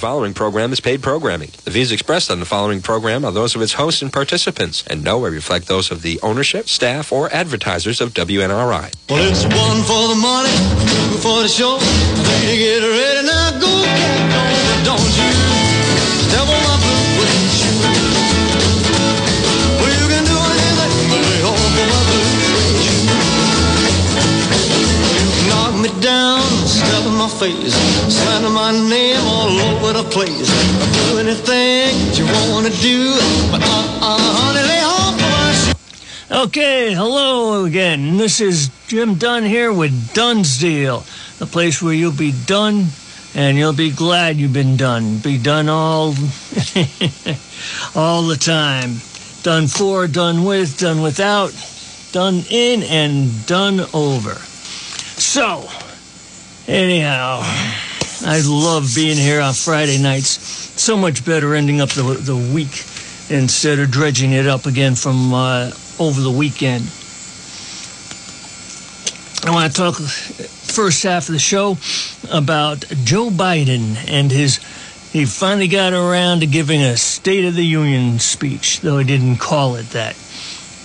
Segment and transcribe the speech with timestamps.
[0.00, 1.50] following program is paid programming.
[1.64, 5.04] The views expressed on the following program are those of its hosts and participants, and
[5.04, 8.94] nowhere reflect those of the ownership, staff, or advertisers of WNRI.
[9.10, 10.56] Well, it's one for the money,
[10.88, 11.78] two for the show.
[11.78, 16.00] To get ready now, go get don't you suede.
[19.68, 21.44] Well, you can do anything but suede.
[25.36, 26.40] You knock me down,
[27.20, 27.74] my face,
[28.08, 30.48] slander my name all over the place.
[30.48, 33.12] i Do anything that you wanna do,
[33.50, 36.44] but uh, uh, honey, off of my.
[36.44, 38.16] Okay, hello again.
[38.16, 41.04] This is Jim Dunn here with Dunn's Deal,
[41.38, 42.86] the place where you'll be done
[43.34, 45.18] and you'll be glad you've been done.
[45.18, 46.14] Be done all,
[47.94, 48.94] all the time.
[49.42, 51.52] Done for, done with, done without,
[52.12, 54.36] done in, and done over.
[55.20, 55.68] So,
[56.70, 57.40] anyhow,
[58.24, 60.28] I love being here on Friday nights.
[60.80, 62.84] So much better ending up the, the week
[63.28, 66.84] instead of dredging it up again from uh, over the weekend.
[69.44, 71.76] I want to talk first half of the show
[72.30, 74.58] about Joe Biden and his.
[75.12, 79.38] He finally got around to giving a State of the Union speech, though he didn't
[79.38, 80.14] call it that.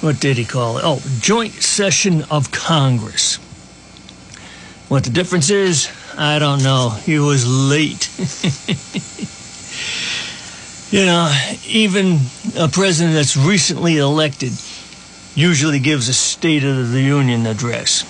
[0.01, 0.83] What did he call it?
[0.83, 3.39] Oh, joint session of Congress.
[4.87, 6.89] What the difference is, I don't know.
[6.89, 8.07] He was late.
[10.93, 11.33] you know,
[11.65, 12.19] even
[12.55, 14.53] a president that's recently elected
[15.33, 18.03] usually gives a State of the Union address.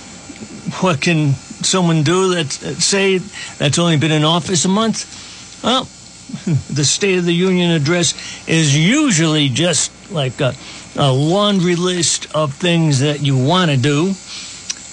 [0.82, 5.64] What can someone do that say that's only been in office a month?
[5.64, 5.86] Well,
[6.74, 10.54] the State of the Union address is usually just like a,
[10.98, 14.14] a laundry list of things that you want to do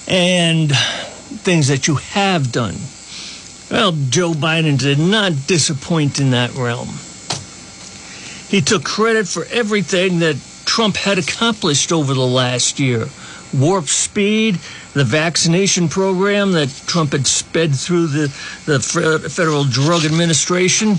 [0.07, 0.71] and
[1.39, 2.75] things that you have done.
[3.71, 6.89] Well, Joe Biden did not disappoint in that realm.
[8.49, 13.07] He took credit for everything that Trump had accomplished over the last year.
[13.53, 14.59] Warp speed,
[14.93, 18.27] the vaccination program that Trump had sped through the,
[18.65, 20.91] the Federal Drug Administration.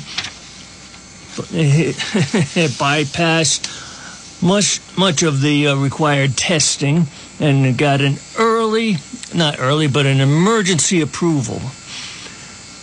[1.53, 1.97] It
[2.79, 7.07] bypassed much, much of the uh, required testing
[7.41, 8.97] and got an early,
[9.35, 11.61] not early, but an emergency approval.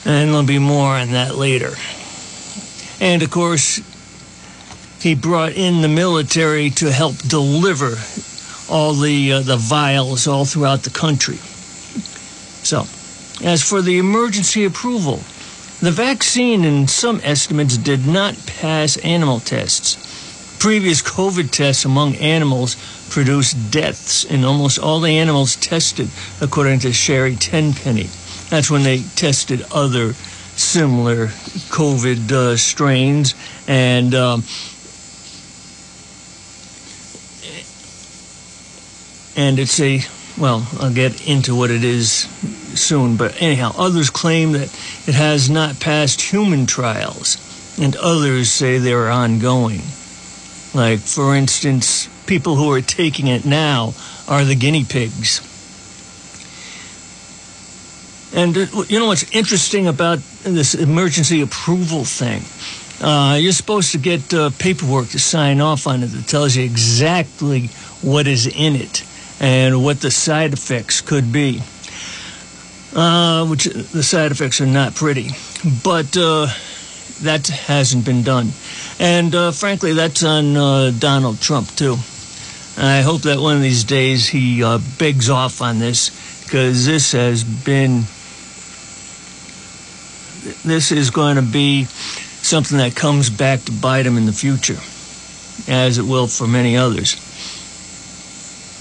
[0.06, 1.74] And there'll be more on that later.
[3.00, 3.82] And of course,
[5.02, 7.98] he brought in the military to help deliver
[8.70, 11.38] all the uh, the vials all throughout the country.
[12.64, 12.86] So,
[13.44, 15.18] as for the emergency approval,
[15.82, 19.98] the vaccine in some estimates did not pass animal tests.
[20.60, 22.76] Previous COVID tests among animals
[23.12, 26.10] produced deaths in almost all the animals tested,
[26.42, 28.10] according to Sherry Tenpenny.
[28.50, 33.36] That's when they tested other similar COVID uh, strains
[33.68, 34.16] and.
[34.16, 34.44] Um,
[39.38, 40.02] and it's a
[40.38, 42.12] well i'll get into what it is
[42.78, 44.68] soon but anyhow others claim that
[45.08, 47.38] it has not passed human trials
[47.80, 49.82] and others say they're ongoing
[50.74, 53.94] like for instance people who are taking it now
[54.28, 55.42] are the guinea pigs
[58.34, 62.41] and uh, you know what's interesting about this emergency approval thing
[63.02, 66.64] uh, you're supposed to get uh, paperwork to sign off on it that tells you
[66.64, 67.68] exactly
[68.02, 69.03] what is in it
[69.41, 71.62] and what the side effects could be.
[72.94, 75.30] Uh, which the side effects are not pretty,
[75.81, 76.46] but uh,
[77.22, 78.50] that hasn't been done.
[79.00, 81.96] And uh, frankly, that's on uh, Donald Trump too.
[82.88, 86.09] I hope that one of these days he uh, begs off on this
[86.44, 88.03] because this has been.
[90.66, 94.80] This is going to be something that comes back to bite him in the future,
[95.72, 97.16] as it will for many others.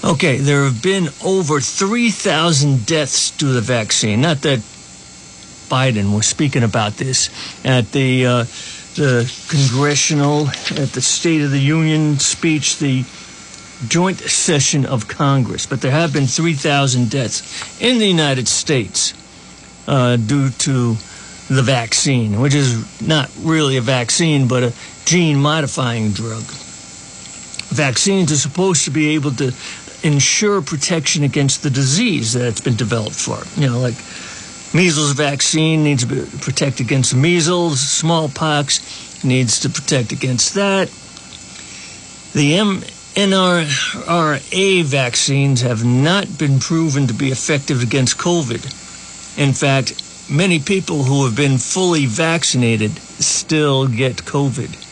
[0.03, 4.21] Okay, there have been over 3,000 deaths due to the vaccine.
[4.21, 4.59] Not that
[5.69, 7.29] Biden was speaking about this
[7.63, 8.45] at the uh,
[8.95, 13.05] the congressional, at the State of the Union speech, the
[13.87, 15.65] joint session of Congress.
[15.65, 19.13] But there have been 3,000 deaths in the United States
[19.87, 20.95] uh, due to
[21.49, 24.73] the vaccine, which is not really a vaccine, but a
[25.05, 26.43] gene modifying drug.
[27.71, 29.53] Vaccines are supposed to be able to
[30.03, 33.37] ensure protection against the disease that's been developed for.
[33.59, 33.95] You know, like
[34.73, 40.89] measles vaccine needs to protect against measles, smallpox needs to protect against that.
[42.33, 42.55] The
[43.15, 48.63] mRNA vaccines have not been proven to be effective against COVID.
[49.37, 54.87] In fact, many people who have been fully vaccinated still get COVID.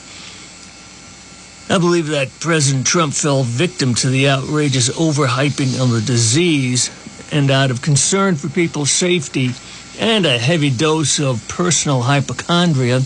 [1.72, 6.90] I believe that President Trump fell victim to the outrageous overhyping of the disease,
[7.32, 9.52] and out of concern for people's safety
[9.98, 13.02] and a heavy dose of personal hypochondria,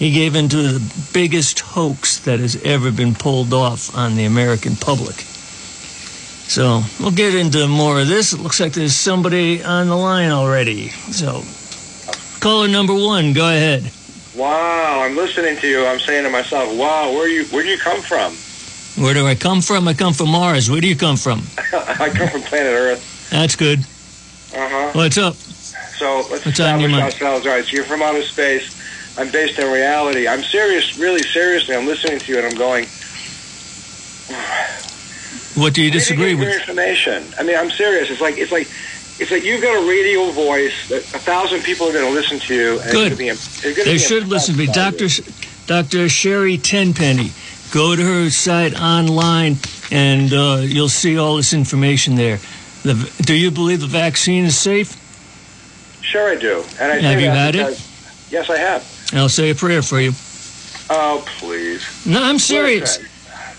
[0.00, 4.74] he gave into the biggest hoax that has ever been pulled off on the American
[4.74, 5.14] public.
[5.14, 8.32] So we'll get into more of this.
[8.32, 10.88] It looks like there's somebody on the line already.
[10.88, 11.42] So,
[12.40, 13.92] caller number one, go ahead.
[14.34, 15.84] Wow, I'm listening to you.
[15.84, 18.32] I'm saying to myself, wow, where you where do you come from?
[19.04, 19.86] Where do I come from?
[19.86, 20.70] I come from Mars.
[20.70, 21.42] Where do you come from?
[21.74, 23.28] I come from planet Earth.
[23.30, 23.80] That's good.
[23.80, 24.90] Uh huh.
[24.94, 25.34] What's up?
[25.34, 27.46] So let's What's establish ourselves.
[27.46, 28.79] All right, so you're from outer space.
[29.18, 30.28] I'm based in reality.
[30.28, 31.74] I'm serious, really seriously.
[31.74, 32.86] I'm listening to you, and I'm going.
[35.56, 36.48] What do you disagree with?
[36.48, 37.24] information.
[37.38, 38.08] I mean, I'm serious.
[38.10, 38.68] It's like it's like
[39.18, 42.38] it's like you've got a radio voice that a thousand people are going to listen
[42.38, 42.80] to you.
[42.80, 43.18] And Good.
[43.18, 44.66] Be, They should listen to me.
[44.66, 45.08] Dr.
[45.66, 46.08] Dr.
[46.08, 47.32] Sherry Tenpenny.
[47.72, 49.56] Go to her site online
[49.92, 52.38] and uh, you'll see all this information there.
[52.82, 54.96] The, do you believe the vaccine is safe?
[56.02, 56.64] Sure, I do.
[56.80, 57.89] And I Have you had it?
[58.30, 59.10] Yes, I have.
[59.12, 60.12] I'll say a prayer for you.
[60.88, 61.82] Oh, please.
[62.06, 62.98] No, I'm serious.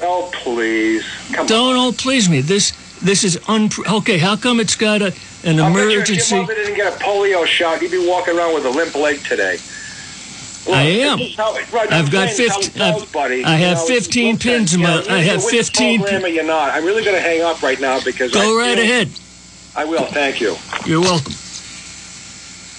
[0.02, 1.06] Oh, please.
[1.34, 1.48] Come on.
[1.48, 2.42] Don't oh please me.
[2.42, 2.72] This
[3.02, 4.18] this is unpro- okay.
[4.18, 5.14] How come it's got a
[5.44, 6.36] an you if emergency?
[6.36, 9.58] your didn't get a polio shot, you'd be walking around with a limp leg today.
[10.68, 11.20] Look, I am.
[11.38, 13.44] how- right, I've got saying how it 50 goes, I've- buddy.
[13.46, 16.72] I have know, 15 pins in my- I have 15 the program or you're not.
[16.74, 19.10] I'm really going to hang up right now because I Go right feel- ahead.
[19.76, 20.06] I will.
[20.06, 20.56] Thank you.
[20.86, 21.34] You're welcome.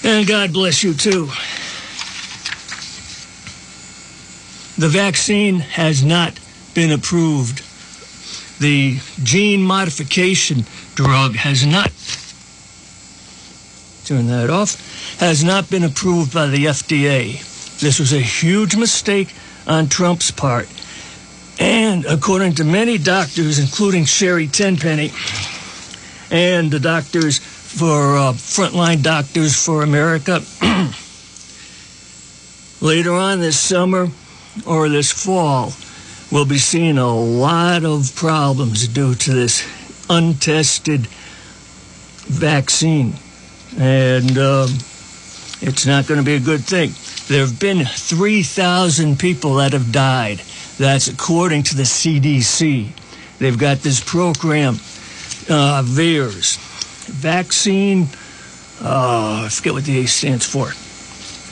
[0.05, 1.29] And God bless you too.
[4.83, 6.41] The vaccine has not
[6.75, 7.63] been approved.
[8.59, 10.65] The gene modification
[10.97, 11.93] drug has not,
[14.05, 17.39] turn that off, has not been approved by the FDA.
[17.79, 19.33] This was a huge mistake
[19.69, 20.69] on Trump's part.
[21.61, 25.13] And according to many doctors, including Sherry Tenpenny,
[26.29, 30.41] and the doctors for uh, frontline doctors for America.
[32.81, 34.11] Later on this summer
[34.67, 35.73] or this fall,
[36.31, 39.67] we'll be seeing a lot of problems due to this
[40.09, 41.07] untested
[42.27, 43.15] vaccine.
[43.79, 44.69] And um,
[45.61, 46.93] it's not going to be a good thing.
[47.29, 50.43] There have been 3,000 people that have died.
[50.79, 52.89] That's according to the CDC.
[53.39, 54.75] They've got this program
[55.49, 56.59] uh, VAERS,
[57.09, 58.09] vaccine,
[58.81, 60.73] uh, I forget what the A stands for.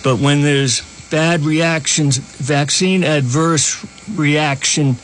[0.02, 0.80] But when there's
[1.10, 3.84] bad reactions, vaccine adverse
[4.14, 4.96] reaction,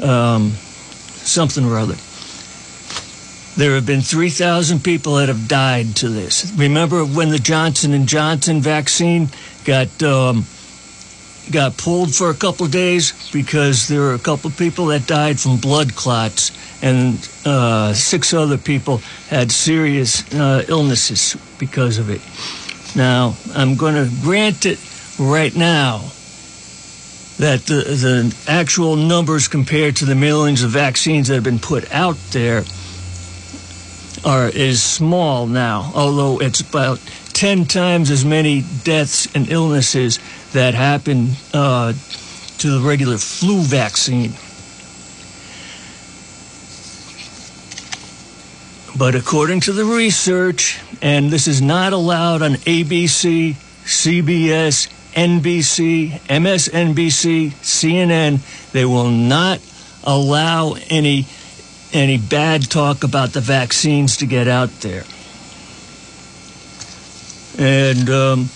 [0.00, 1.96] um, something or other.
[3.54, 6.50] There have been 3,000 people that have died to this.
[6.56, 9.28] Remember when the Johnson and Johnson vaccine
[9.64, 10.46] got um,
[11.50, 15.58] got pulled for a couple days because there were a couple people that died from
[15.58, 16.50] blood clots,
[16.82, 18.98] and uh, six other people
[19.28, 22.22] had serious uh, illnesses because of it.
[22.96, 24.78] Now, I'm going to grant it
[25.30, 25.98] right now
[27.38, 31.90] that the, the actual numbers compared to the millions of vaccines that have been put
[31.92, 32.64] out there
[34.24, 36.98] are is small now, although it's about
[37.32, 40.20] 10 times as many deaths and illnesses
[40.52, 41.92] that happen uh,
[42.58, 44.32] to the regular flu vaccine.
[48.96, 57.52] But according to the research, and this is not allowed on ABC, CBS, NBC, MSNBC,
[57.52, 59.60] CNN, they will not
[60.04, 61.26] allow any
[61.92, 65.04] any bad talk about the vaccines to get out there.
[67.58, 68.48] And um,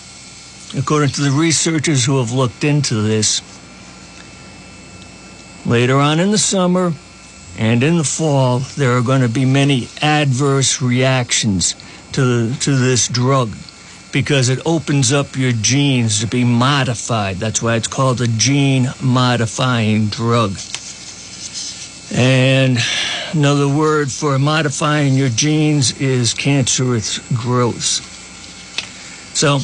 [0.75, 3.41] according to the researchers who have looked into this,
[5.67, 6.93] later on in the summer
[7.59, 11.75] and in the fall, there are going to be many adverse reactions
[12.13, 13.49] to, to this drug
[14.17, 17.35] because it opens up your genes to be modified.
[17.35, 20.57] That's why it's called a gene modifying drug.
[22.11, 22.79] And
[23.33, 28.01] another word for modifying your genes is cancerous growth.
[29.35, 29.59] So,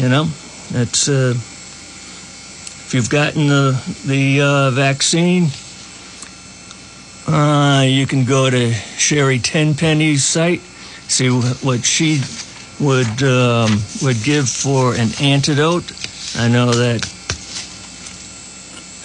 [0.00, 0.26] you know,
[0.70, 5.48] that's uh, if you've gotten the the uh, vaccine,
[7.26, 10.60] uh, you can go to Sherry Tenpenny's site,
[11.08, 12.20] see what she
[12.82, 15.92] would um, would give for an antidote.
[16.36, 17.02] I know that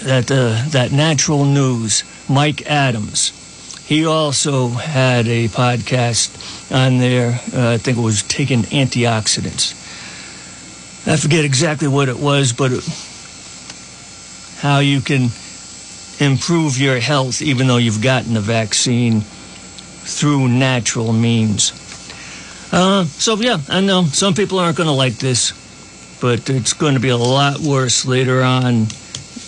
[0.04, 3.34] that uh, that natural news, Mike Adams.
[3.86, 7.40] He also had a podcast on there.
[7.54, 9.74] Uh, I think it was taking antioxidants.
[11.08, 12.84] I forget exactly what it was, but it,
[14.60, 15.30] how you can
[16.20, 21.72] improve your health even though you've gotten the vaccine through natural means.
[22.72, 25.54] Uh, so, yeah, I know some people aren't going to like this,
[26.20, 28.88] but it's going to be a lot worse later on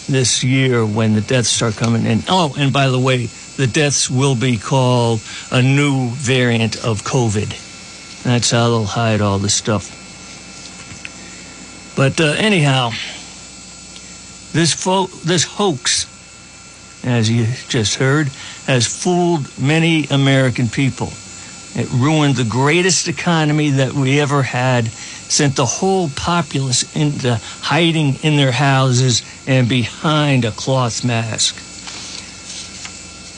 [0.07, 2.23] this year when the deaths start coming in.
[2.27, 5.21] Oh, and by the way, the deaths will be called
[5.51, 8.23] a new variant of COVID.
[8.23, 9.95] That's how they'll hide all this stuff.
[11.95, 12.91] But uh, anyhow,
[14.53, 16.07] this fo- this hoax,
[17.03, 18.27] as you just heard,
[18.65, 21.11] has fooled many American people.
[21.79, 28.15] It ruined the greatest economy that we ever had, sent the whole populace into hiding
[28.21, 31.55] in their houses and behind a cloth mask.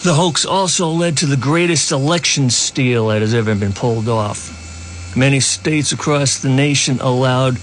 [0.04, 5.16] The hoax also led to the greatest election steal that has ever been pulled off.
[5.16, 7.60] Many states across the nation allowed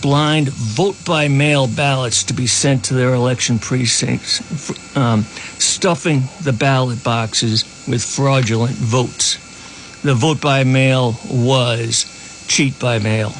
[0.00, 5.24] blind vote by mail ballots to be sent to their election precincts, um,
[5.58, 9.51] stuffing the ballot boxes with fraudulent votes.
[10.02, 13.32] The vote by mail was cheat by mail.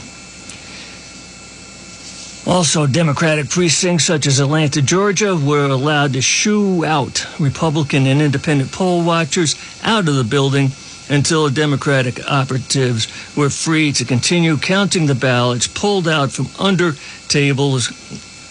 [2.45, 8.73] Also, Democratic precincts such as Atlanta, Georgia were allowed to shoo out Republican and independent
[8.73, 9.55] poll watchers
[9.85, 10.71] out of the building
[11.09, 16.93] until Democratic operatives were free to continue counting the ballots pulled out from under
[17.29, 17.91] tables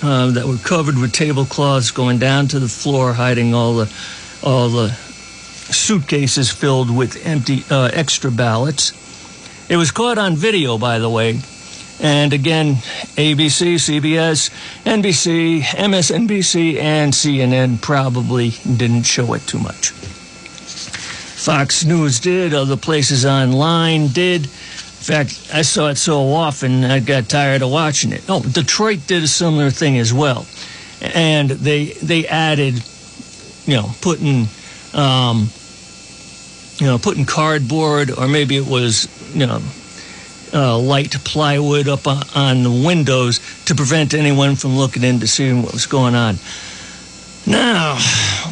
[0.04, 3.94] uh, that were covered with tablecloths going down to the floor, hiding all the
[4.44, 4.98] all the
[5.72, 8.94] suitcases filled with empty uh, extra ballots.
[9.70, 11.40] It was caught on video, by the way.
[12.02, 12.76] And again,
[13.16, 14.50] ABC, CBS,
[14.86, 19.92] NBC, MSNBC, and CNN probably didn't show it too much.
[21.42, 24.44] Fox News did, other places online did.
[24.44, 28.24] In fact, I saw it so often I got tired of watching it.
[28.30, 30.46] Oh, Detroit did a similar thing as well,
[31.02, 32.84] and they they added,
[33.66, 34.48] you know, putting,
[34.94, 35.50] um,
[36.82, 39.62] you know, putting cardboard or maybe it was you know.
[40.54, 45.54] Uh, light plywood up on, the windows to prevent anyone from looking in to see
[45.54, 46.36] what was going on.
[47.48, 47.98] Now,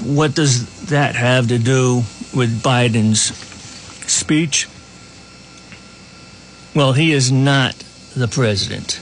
[0.01, 3.35] what does that have to do with Biden's
[4.09, 4.69] speech?
[6.73, 7.75] Well, he is not
[8.15, 9.01] the president.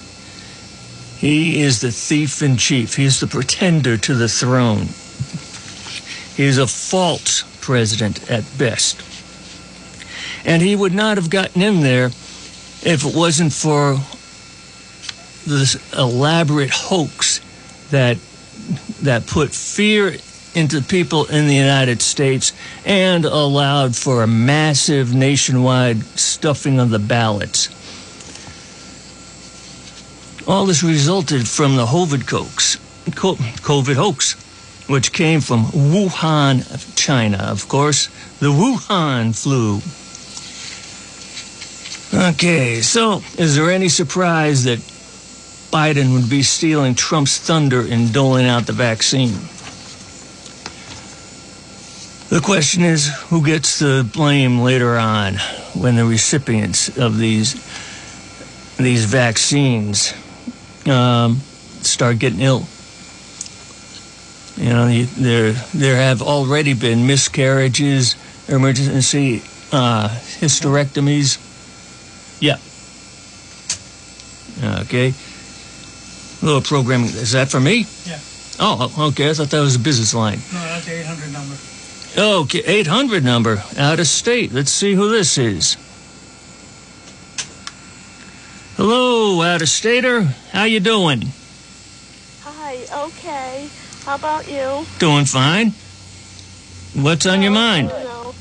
[1.17, 2.95] He is the thief in chief.
[2.95, 4.87] He is the pretender to the throne.
[6.35, 9.03] He is a false president at best.
[10.47, 13.97] And he would not have gotten in there if it wasn't for
[15.45, 17.41] this elaborate hoax
[17.91, 18.17] that
[19.01, 20.15] that put fear
[20.55, 22.51] into people in the United States
[22.85, 27.69] and allowed for a massive nationwide stuffing of the ballots.
[30.47, 34.33] All this resulted from the COVID hoax, COVID hoax,
[34.87, 38.07] which came from Wuhan, China, of course,
[38.39, 39.81] the Wuhan flu.
[42.13, 44.79] Okay, so is there any surprise that
[45.71, 49.37] Biden would be stealing Trump's thunder in doling out the vaccine?
[52.29, 55.35] The question is who gets the blame later on
[55.73, 57.53] when the recipients of these
[58.77, 60.13] these vaccines
[60.85, 61.37] um,
[61.81, 62.67] start getting ill.
[64.57, 68.15] You know, there there have already been miscarriages,
[68.47, 70.09] emergency uh,
[70.39, 71.37] hysterectomies.
[72.39, 72.57] Yeah.
[74.81, 75.13] Okay.
[76.41, 77.09] A little programming.
[77.09, 77.85] Is that for me?
[78.05, 78.19] Yeah.
[78.59, 79.29] Oh, okay.
[79.29, 80.39] I thought that was a business line.
[80.53, 81.55] No, that's the 800 number.
[82.17, 84.51] Okay, 800 number, out of state.
[84.51, 85.77] Let's see who this is.
[88.75, 90.23] Hello, out of stater.
[90.51, 91.27] How you doing?
[92.41, 93.69] Hi, okay.
[94.03, 94.85] How about you?
[94.97, 95.73] Doing fine.
[96.95, 97.89] What's on your oh, mind?
[97.89, 98.33] No.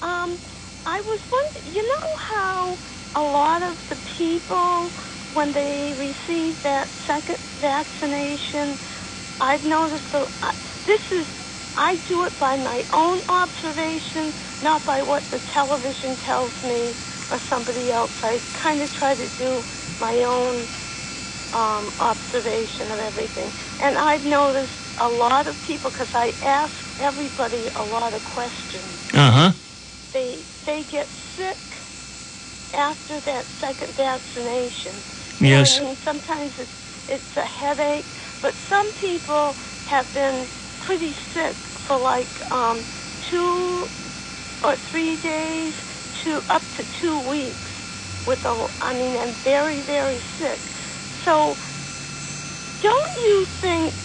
[0.00, 0.38] Um,
[0.86, 2.76] I was wondering, you know how
[3.14, 4.92] a lot of the people,
[5.32, 8.78] when they receive that second vaccination,
[9.40, 10.52] I've noticed, the, uh,
[10.86, 11.26] this is
[11.76, 16.96] I do it by my own observation, not by what the television tells me
[17.30, 18.12] or somebody else.
[18.22, 19.64] I kind of try to do
[20.00, 20.68] my own
[21.52, 23.52] um, observation of everything.
[23.80, 29.00] And I've noticed a lot of people, because I ask everybody a lot of questions,
[29.14, 29.52] Uh huh.
[30.12, 31.58] they, they get sick
[32.74, 35.04] after that second vaccination.
[35.40, 35.80] You know what Yes.
[35.80, 36.72] I mean, sometimes it's,
[37.08, 38.08] it's a headache,
[38.42, 40.48] but some people have been
[40.80, 41.56] pretty sick
[41.88, 42.86] for like um,
[43.30, 43.88] two
[44.62, 45.74] or three days
[46.24, 47.70] to up to two weeks
[48.26, 50.70] with a, I mean, and very, very sick.
[51.24, 51.58] So
[52.80, 53.96] don't you think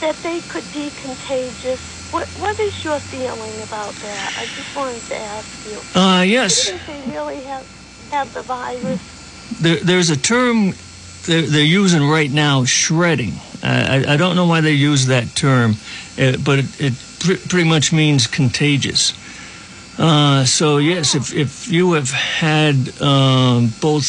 [0.00, 1.80] that they could be contagious.
[2.14, 4.34] What What is your feeling about that?
[4.38, 6.00] I just wanted to ask you.
[6.00, 7.66] Uh, yes, think they really have
[8.12, 9.00] have the virus?
[9.60, 10.74] there, there's a term
[11.26, 13.32] they're, they're using right now, shredding.
[13.64, 15.74] I, I, I don't know why they use that term,
[16.16, 19.12] uh, but it, it pr- pretty much means contagious.
[19.98, 24.06] Uh, so yes, if if you have had um, both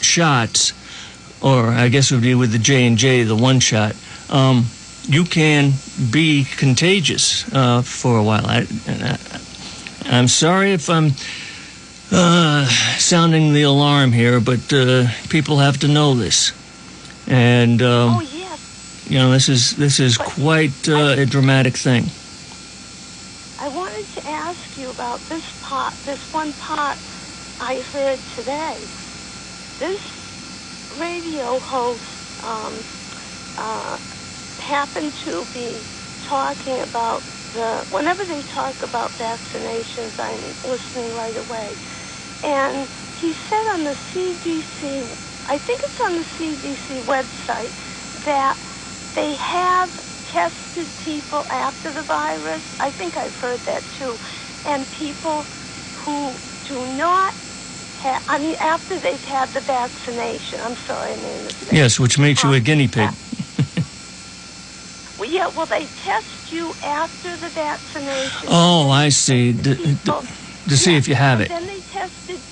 [0.00, 0.74] shots,
[1.42, 3.96] or I guess it would be with the J and J, the one shot,
[4.30, 4.66] um,
[5.08, 5.72] you can
[6.10, 8.46] be contagious uh, for a while.
[8.46, 9.18] I, I,
[10.06, 11.12] I'm sorry if I'm
[12.12, 12.66] uh,
[12.98, 16.52] sounding the alarm here, but uh, people have to know this,
[17.26, 19.06] and um, oh yes.
[19.08, 22.04] you know this is this is quite uh, a dramatic thing.
[23.60, 26.98] I wanted to ask you about this part, this one part
[27.60, 28.76] I heard today.
[29.78, 30.00] This
[30.98, 32.72] radio host um,
[34.66, 35.86] happened to be
[36.28, 37.22] talking about
[37.54, 41.76] the, whenever they talk about vaccinations, I'm listening right away.
[42.42, 42.88] And
[43.20, 47.72] he said on the CDC, I think it's on the CDC website,
[48.24, 48.58] that
[49.14, 49.90] they have
[50.32, 52.62] tested people after the virus.
[52.80, 54.18] I think I've heard that too.
[54.64, 55.46] And people
[56.04, 56.36] who
[56.68, 57.34] do not
[58.02, 60.60] have, I mean, after they've had the vaccination.
[60.60, 61.68] I'm sorry, I mistake.
[61.72, 63.10] Yes, which makes you a um, guinea pig.
[65.18, 68.48] Well, yeah, well, they test you after the vaccination.
[68.48, 69.52] Oh, I see.
[69.52, 70.12] D- d-
[70.68, 71.48] to see Yeah, if you have and it.
[71.48, 72.42] Then they tested,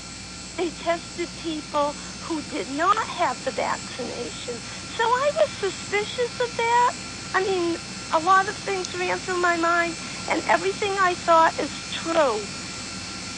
[0.56, 1.96] they tested people
[2.28, 4.60] who did not have the vaccination.
[4.96, 6.92] So I was suspicious of that.
[7.34, 7.76] I mean,
[8.12, 9.96] a lot of things ran through my mind,
[10.28, 11.70] and everything I thought is
[12.02, 12.48] true.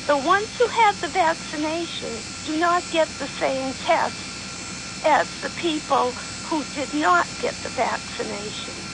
[0.07, 4.17] The ones who have the vaccination do not get the same test
[5.05, 6.15] as the people
[6.51, 8.86] who did not get the vaccination.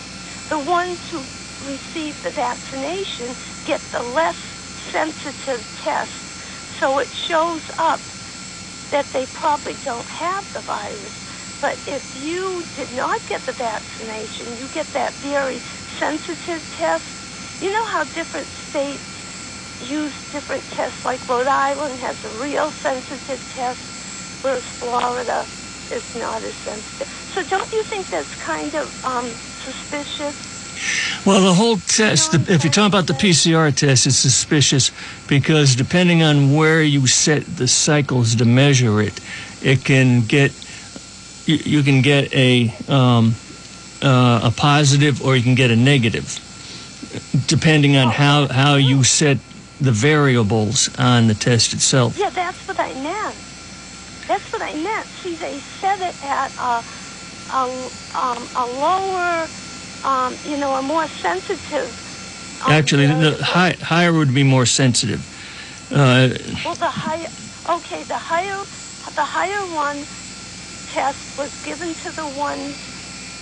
[0.53, 1.25] The ones who
[1.65, 3.35] receive the vaccination
[3.65, 4.37] get the less
[4.93, 6.25] sensitive test,
[6.79, 8.03] so it shows up
[8.93, 11.17] that they probably don't have the virus.
[11.63, 15.63] But if you did not get the vaccination, you get that very
[15.99, 17.09] sensitive test.
[17.65, 19.09] You know how different states
[19.81, 23.81] use different tests, like Rhode Island has a real sensitive test,
[24.43, 25.49] whereas Florida
[25.91, 27.09] is not as sensitive.
[27.35, 31.25] So don't you think that's kind of um, suspicious?
[31.25, 34.91] Well, the whole test, the, if you're talking about the PCR test, it's suspicious
[35.29, 39.21] because depending on where you set the cycles to measure it,
[39.63, 40.53] it can get
[41.47, 43.35] you, you can get a um,
[44.03, 46.41] uh, a positive or you can get a negative,
[47.47, 49.39] depending on how how you set
[49.81, 52.19] the variables on the test itself.
[52.19, 53.37] Yeah, that's what I meant.
[54.27, 55.07] That's what I meant.
[55.07, 56.85] See, they set it at a,
[57.53, 59.49] a, um, a lower,
[60.05, 61.91] um, you know, a more sensitive.
[62.65, 65.21] um, Actually, the high, higher would be more sensitive.
[65.91, 66.31] Uh,
[66.65, 67.29] Well, the higher,
[67.69, 68.65] okay, the higher,
[69.15, 70.07] the higher one
[70.93, 72.75] test was given to the ones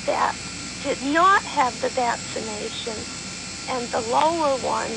[0.07, 0.35] that
[0.83, 2.97] did not have the vaccination,
[3.69, 4.91] and the lower one,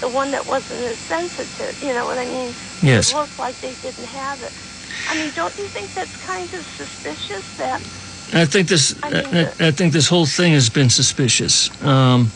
[0.00, 1.80] the one that wasn't as sensitive.
[1.82, 2.54] You know what I mean?
[2.82, 3.10] Yes.
[3.12, 4.52] It looked like they didn't have it.
[5.08, 7.44] I mean, don't you think that's kind of suspicious?
[7.58, 7.82] That
[8.34, 9.00] I think this.
[9.02, 9.20] I
[9.60, 11.70] I, I think this whole thing has been suspicious.
[11.84, 12.30] Um,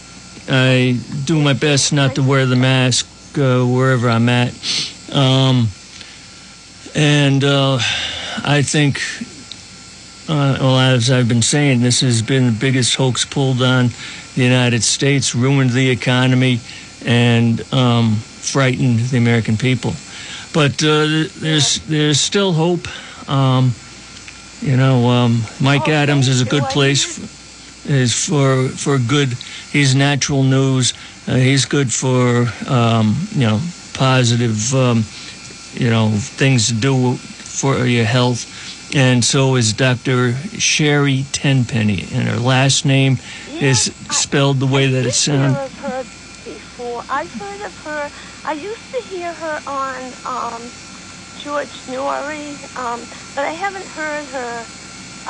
[0.49, 3.07] I do my best not to wear the mask
[3.37, 4.55] uh, wherever I'm at,
[5.13, 5.69] um,
[6.95, 7.79] and uh,
[8.45, 9.01] I think.
[10.31, 13.89] Uh, well, as I've been saying, this has been the biggest hoax pulled on
[14.35, 16.61] the United States, ruined the economy,
[17.07, 19.95] and um, frightened the American people.
[20.53, 22.87] But uh, there's there's still hope.
[23.29, 23.73] Um,
[24.61, 27.29] you know, um, Mike Oh, Adams is a good place for,
[27.91, 29.39] is for for good.
[29.73, 30.95] He's natural news.
[31.29, 33.61] Uh, he's good for um, you know
[33.95, 35.05] positive um,
[35.73, 38.47] you know things to do for your health.
[38.95, 40.35] And so is Dr.
[40.59, 43.19] Sherry Tenpenny, and her last name
[43.61, 45.55] is spelled the way that it I sounds.
[45.59, 46.07] did hear of her
[46.45, 47.05] before.
[47.09, 48.11] I've heard of her.
[48.45, 50.73] I used to hear her on um,
[51.43, 53.01] George Noory, um,
[53.35, 54.67] but I haven't heard her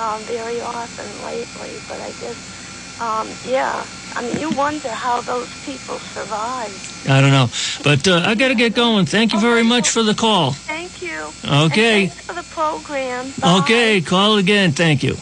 [0.00, 1.78] um, very often lately.
[1.88, 3.84] But I guess, um, yeah.
[4.14, 6.72] I mean, you wonder how those people survive.
[7.08, 7.48] I don't know,
[7.84, 9.06] but uh, I got to get going.
[9.06, 10.52] Thank you very much for the call.
[10.52, 11.28] Thank you.
[11.44, 12.04] Okay.
[12.04, 13.32] And thanks for the program.
[13.40, 13.60] Bye.
[13.62, 14.72] Okay, call again.
[14.72, 15.16] Thank you.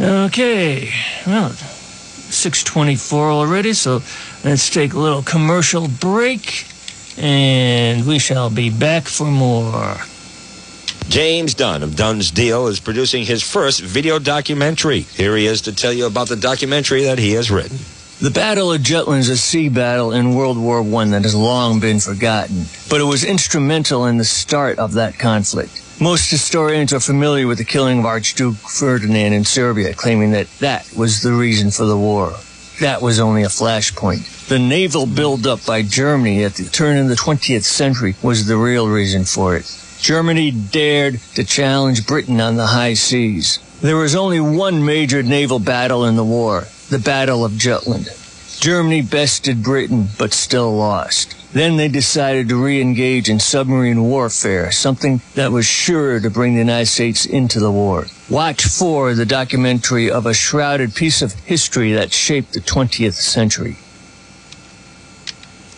[0.00, 0.92] Okay,
[1.26, 3.98] well, 624 already, so
[4.44, 6.66] let's take a little commercial break
[7.16, 9.96] and we shall be back for more.
[11.08, 15.00] James Dunn of Dunn's Deal is producing his first video documentary.
[15.00, 17.78] Here he is to tell you about the documentary that he has written.
[18.20, 21.80] The Battle of Jutland is a sea battle in World War I that has long
[21.80, 25.82] been forgotten, but it was instrumental in the start of that conflict.
[26.00, 30.92] Most historians are familiar with the killing of Archduke Ferdinand in Serbia, claiming that that
[30.96, 32.34] was the reason for the war.
[32.80, 34.46] That was only a flashpoint.
[34.46, 38.88] The naval buildup by Germany at the turn of the 20th century was the real
[38.88, 39.66] reason for it.
[40.00, 43.58] Germany dared to challenge Britain on the high seas.
[43.80, 48.08] There was only one major naval battle in the war, the Battle of Jutland.
[48.60, 51.34] Germany bested Britain, but still lost.
[51.52, 56.58] Then they decided to re-engage in submarine warfare, something that was sure to bring the
[56.58, 58.06] United States into the war.
[58.28, 63.78] Watch for the documentary of a shrouded piece of history that shaped the 20th century.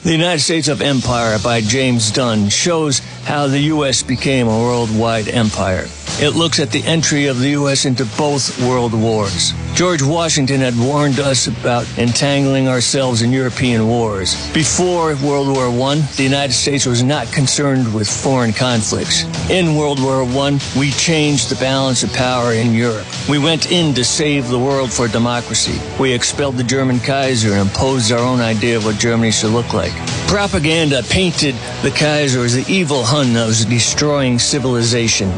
[0.02, 4.02] The United States of Empire by James Dunn shows how the U.S.
[4.02, 5.86] became a worldwide empire.
[6.22, 7.86] It looks at the entry of the U.S.
[7.86, 9.54] into both world wars.
[9.74, 14.34] George Washington had warned us about entangling ourselves in European wars.
[14.52, 19.24] Before World War I, the United States was not concerned with foreign conflicts.
[19.48, 23.06] In World War I, we changed the balance of power in Europe.
[23.26, 25.80] We went in to save the world for democracy.
[25.98, 29.72] We expelled the German Kaiser and imposed our own idea of what Germany should look
[29.72, 29.92] like.
[30.28, 35.30] Propaganda painted the Kaiser as the evil Hun that was destroying civilization.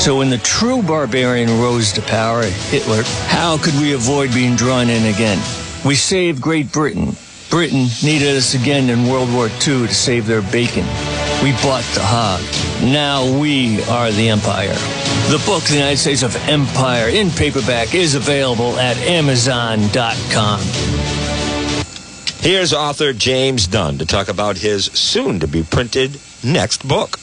[0.00, 4.90] So when the true barbarian rose to power, Hitler, how could we avoid being drawn
[4.90, 5.38] in again?
[5.84, 7.16] We saved Great Britain.
[7.48, 10.84] Britain needed us again in World War II to save their bacon.
[11.42, 12.42] We bought the hog.
[12.82, 14.74] Now we are the empire.
[15.30, 20.60] The book, The United States of Empire, in paperback, is available at Amazon.com.
[22.40, 27.18] Here's author James Dunn to talk about his soon to be printed next book.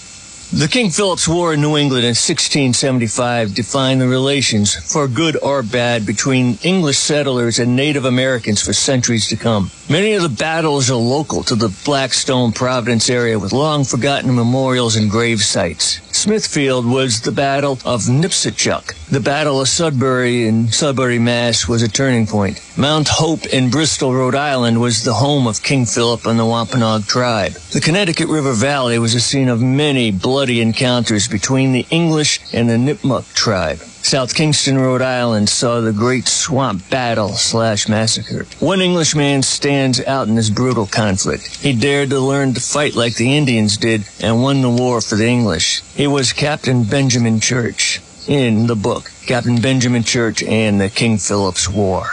[0.54, 5.64] The King Philip's War in New England in 1675 defined the relations, for good or
[5.64, 9.72] bad, between English settlers and Native Americans for centuries to come.
[9.90, 14.98] Many of the battles are local to the Blackstone Providence area with long forgotten memorials
[14.98, 16.02] and grave sites.
[16.22, 18.94] Smithfield was the Battle of Nipsachuk.
[19.10, 21.68] The Battle of Sudbury in Sudbury, Mass.
[21.68, 22.62] was a turning point.
[22.78, 27.08] Mount Hope in Bristol, Rhode Island was the home of King Philip and the Wampanoag
[27.08, 27.54] tribe.
[27.74, 32.70] The Connecticut River Valley was a scene of many bloody encounters between the English and
[32.70, 33.80] the Nipmuc tribe.
[34.04, 38.46] South Kingstown, Rhode Island saw the Great Swamp Battle slash massacre.
[38.60, 41.46] One Englishman stands out in this brutal conflict.
[41.58, 45.16] He dared to learn to fight like the Indians did and won the war for
[45.16, 45.82] the English.
[45.96, 51.70] He was Captain Benjamin Church in the book, Captain Benjamin Church and the King Philip's
[51.70, 52.08] War.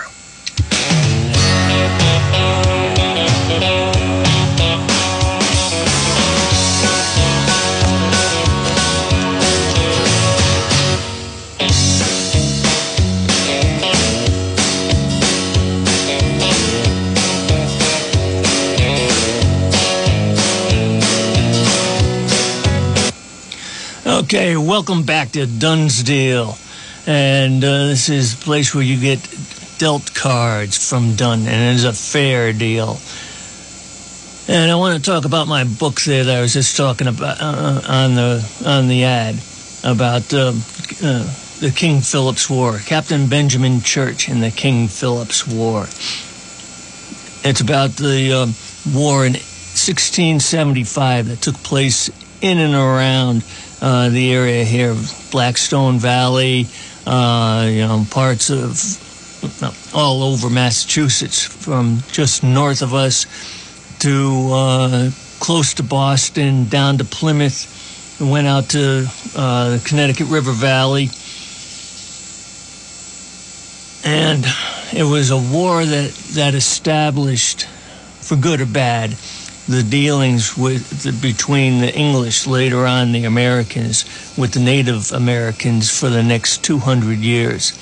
[24.28, 26.58] Okay, welcome back to Dunn's Deal.
[27.06, 29.26] And uh, this is a place where you get
[29.78, 32.98] dealt cards from Dunn, and it's a fair deal.
[34.46, 37.40] And I want to talk about my book there that I was just talking about
[37.40, 39.36] uh, on the on the ad
[39.82, 40.52] about uh,
[41.02, 45.84] uh, the King Philip's War, Captain Benjamin Church in the King Philip's War.
[47.48, 52.10] It's about the um, war in 1675 that took place
[52.42, 53.42] in and around
[53.80, 56.66] uh, the area here, of Blackstone Valley,
[57.06, 58.74] uh, you know, parts of
[59.94, 63.26] all over Massachusetts, from just north of us
[64.00, 65.10] to uh,
[65.40, 68.18] close to Boston, down to Plymouth.
[68.20, 71.10] We went out to uh, the Connecticut River Valley.
[74.04, 74.44] And
[74.92, 77.66] it was a war that, that established,
[78.20, 79.16] for good or bad,
[79.68, 84.04] the dealings with the, between the English, later on the Americans,
[84.36, 87.78] with the Native Americans for the next 200 years.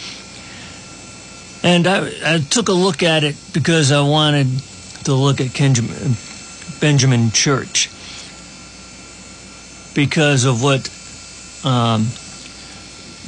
[1.62, 4.48] And I, I took a look at it because I wanted
[5.04, 7.88] to look at Kenjamin, Benjamin Church
[9.94, 10.90] because of what
[11.64, 12.06] um,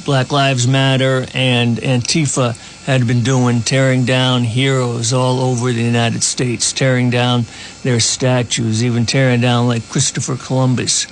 [0.09, 6.23] Black Lives Matter and Antifa had been doing, tearing down heroes all over the United
[6.23, 7.45] States, tearing down
[7.83, 11.05] their statues, even tearing down like Christopher Columbus,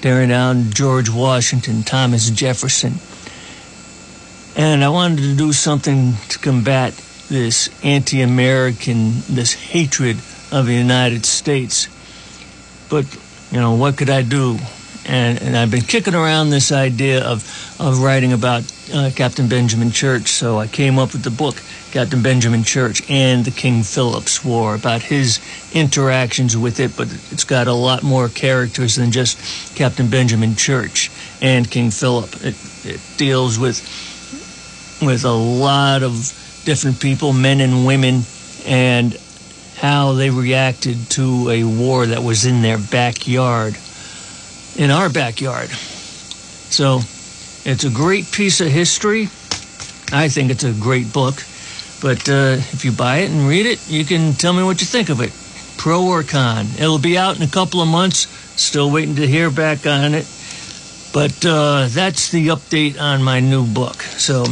[0.00, 2.94] tearing down George Washington, Thomas Jefferson.
[4.56, 6.94] And I wanted to do something to combat
[7.28, 10.16] this anti American, this hatred
[10.50, 11.86] of the United States.
[12.88, 13.04] But,
[13.52, 14.58] you know, what could I do?
[15.08, 17.42] And, and I've been kicking around this idea of,
[17.80, 20.28] of writing about uh, Captain Benjamin Church.
[20.28, 24.74] So I came up with the book, Captain Benjamin Church and the King Philip's War,
[24.74, 25.40] about his
[25.72, 31.10] interactions with it, but it's got a lot more characters than just Captain Benjamin Church
[31.40, 32.30] and King Philip.
[32.44, 33.80] It, it deals with,
[35.00, 36.12] with a lot of
[36.64, 38.22] different people, men and women,
[38.66, 39.16] and
[39.76, 43.78] how they reacted to a war that was in their backyard,
[44.78, 45.68] in our backyard.
[46.70, 47.00] So
[47.64, 49.24] it's a great piece of history.
[50.12, 51.42] I think it's a great book.
[52.00, 54.86] But uh, if you buy it and read it, you can tell me what you
[54.86, 55.32] think of it,
[55.76, 56.66] pro or con.
[56.78, 58.28] It'll be out in a couple of months.
[58.58, 60.26] Still waiting to hear back on it.
[61.12, 64.00] But uh, that's the update on my new book.
[64.02, 64.44] So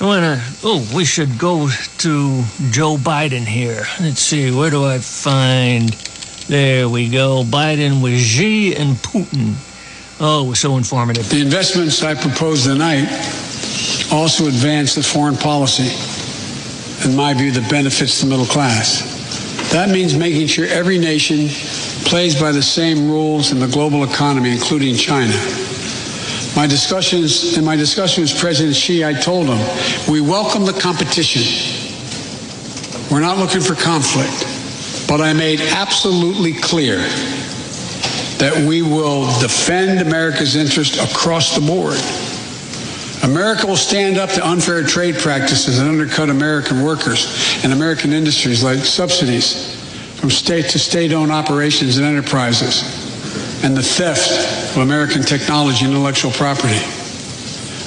[0.00, 0.42] I wanna.
[0.62, 3.84] Oh, we should go to Joe Biden here.
[4.00, 4.50] Let's see.
[4.50, 6.09] Where do I find?
[6.50, 7.44] There we go.
[7.44, 9.54] Biden with Xi and Putin.
[10.18, 11.28] Oh, it was so informative.
[11.28, 13.06] The investments I propose tonight
[14.10, 15.94] also advance the foreign policy,
[17.08, 19.70] in my view, that benefits the middle class.
[19.70, 21.46] That means making sure every nation
[22.04, 25.36] plays by the same rules in the global economy, including China.
[26.56, 31.42] My discussions in my discussion with President Xi, I told him we welcome the competition.
[33.08, 34.50] We're not looking for conflict,
[35.10, 36.98] but I made absolutely clear
[38.38, 41.98] that we will defend America's interest across the board.
[43.28, 48.62] America will stand up to unfair trade practices that undercut American workers and American industries
[48.62, 49.74] like subsidies
[50.20, 52.84] from state to state owned operations and enterprises
[53.64, 56.78] and the theft of American technology and intellectual property.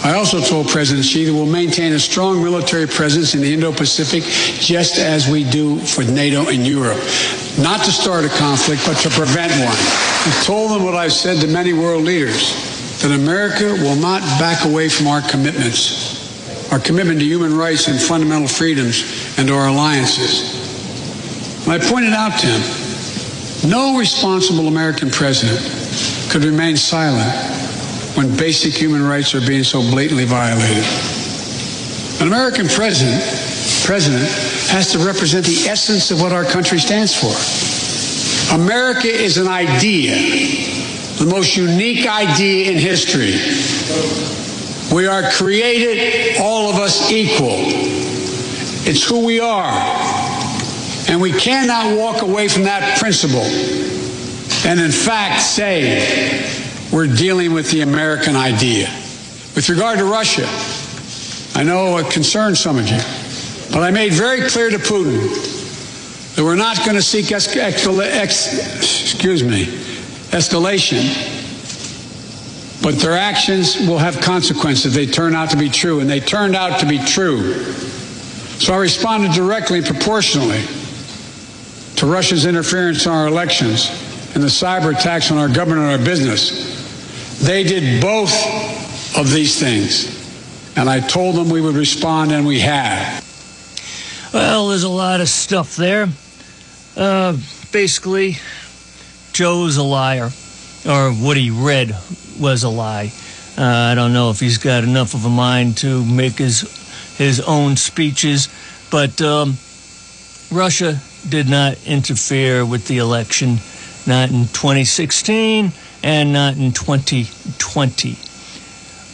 [0.04, 4.24] I also told President Xi that we'll maintain a strong military presence in the Indo-Pacific
[4.60, 7.00] just as we do for NATO and Europe.
[7.58, 9.72] Not to start a conflict, but to prevent one.
[9.72, 12.52] I told them what I've said to many world leaders,
[13.02, 17.98] that America will not back away from our commitments, our commitment to human rights and
[17.98, 19.06] fundamental freedoms
[19.38, 21.64] and our alliances.
[21.64, 25.62] And I pointed out to him no responsible American president
[26.30, 27.53] could remain silent
[28.16, 30.84] when basic human rights are being so blatantly violated.
[32.22, 33.22] An American president,
[33.84, 34.30] president
[34.70, 37.34] has to represent the essence of what our country stands for.
[38.56, 40.16] America is an idea,
[41.18, 43.34] the most unique idea in history.
[44.96, 47.56] We are created, all of us equal.
[48.86, 49.72] It's who we are.
[51.08, 53.44] And we cannot walk away from that principle
[54.66, 56.63] and, in fact, say
[56.94, 58.86] we're dealing with the American idea.
[59.56, 60.46] With regard to Russia,
[61.60, 63.00] I know it concerns some of you,
[63.72, 68.78] but I made very clear to Putin that we're not going to seek ex- ex-
[68.78, 69.66] excuse me,
[70.32, 71.02] escalation,
[72.84, 74.86] but their actions will have consequences.
[74.86, 77.54] If they turn out to be true, and they turned out to be true.
[78.60, 80.62] So I responded directly and proportionally
[81.96, 83.90] to Russia's interference in our elections
[84.36, 86.83] and the cyber attacks on our government and our business.
[87.44, 88.32] They did both
[89.18, 90.78] of these things.
[90.78, 93.22] And I told them we would respond, and we have.
[94.34, 96.08] Well, there's a lot of stuff there.
[96.96, 97.36] Uh,
[97.74, 98.38] basically,
[99.34, 100.30] Joe's a liar,
[100.88, 101.94] or what he read
[102.40, 103.12] was a lie.
[103.58, 106.62] Uh, I don't know if he's got enough of a mind to make his
[107.18, 108.48] his own speeches,
[108.90, 109.58] but um,
[110.50, 113.58] Russia did not interfere with the election,
[114.08, 118.18] not in 2016 and not in 2020.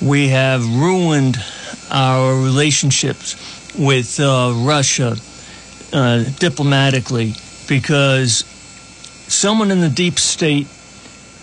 [0.02, 1.38] We have ruined
[1.92, 3.36] our relationships
[3.78, 5.16] with uh, Russia
[5.94, 7.34] uh, diplomatically
[7.68, 8.44] because
[9.28, 10.68] someone in the deep state,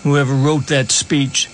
[0.03, 1.49] whoever wrote that speech,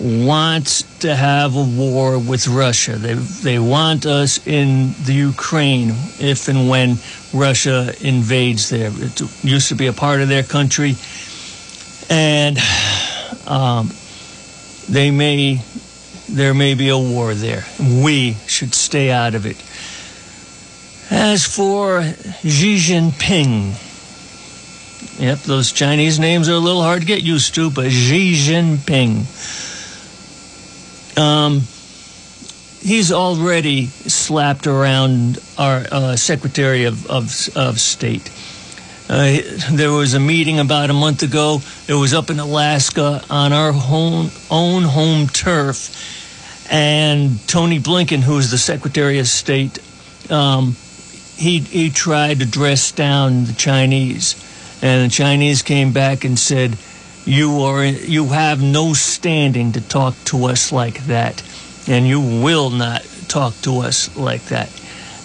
[0.00, 2.96] wants to have a war with Russia.
[2.96, 6.98] They they want us in the Ukraine if and when
[7.34, 8.92] Russia invades there.
[8.94, 10.94] It used to be a part of their country,
[12.08, 12.58] and
[13.48, 13.90] um,
[14.88, 15.62] they may
[16.28, 17.64] there may be a war there.
[17.80, 19.56] We should stay out of it.
[21.10, 23.72] As for Xi Jinping,
[25.18, 29.24] yep, those Chinese names are a little hard to get used to, but Xi Jinping.
[31.18, 31.62] Um,
[32.80, 38.30] he's already slapped around our uh, Secretary of, of, of State.
[39.08, 39.38] Uh,
[39.70, 41.60] there was a meeting about a month ago.
[41.86, 46.66] It was up in Alaska on our home, own home turf.
[46.70, 49.78] And Tony Blinken, who is the Secretary of State,
[50.30, 50.76] um,
[51.36, 54.34] he, he tried to dress down the Chinese.
[54.82, 56.76] And the Chinese came back and said,
[57.24, 61.42] You are you have no standing to talk to us like that,
[61.88, 64.70] and you will not talk to us like that.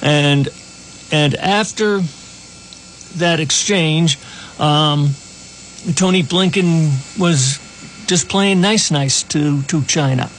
[0.02, 0.48] And
[1.12, 2.02] and after
[3.16, 4.18] that exchange,
[4.60, 5.10] um,
[5.96, 7.60] Tony Blinken was
[8.08, 10.30] just playing nice, nice to to China.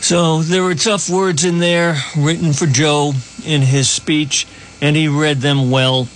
[0.00, 3.12] So there were tough words in there written for Joe
[3.46, 4.48] in his speech,
[4.80, 6.08] and he read them well.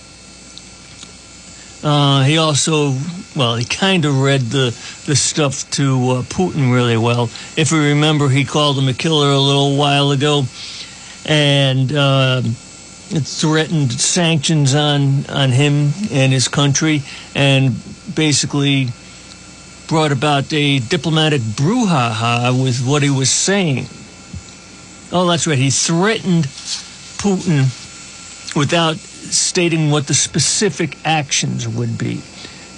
[1.84, 2.96] Uh, he also,
[3.36, 4.70] well, he kind of read the
[5.06, 7.30] the stuff to uh, Putin really well.
[7.56, 10.44] If you remember, he called him a killer a little while ago,
[11.24, 12.42] and uh,
[13.08, 17.02] threatened sanctions on on him and his country,
[17.34, 17.74] and
[18.14, 18.88] basically
[19.88, 23.86] brought about a diplomatic brouhaha with what he was saying.
[25.12, 25.58] Oh, that's right.
[25.58, 27.66] He threatened Putin
[28.56, 32.22] without stating what the specific actions would be.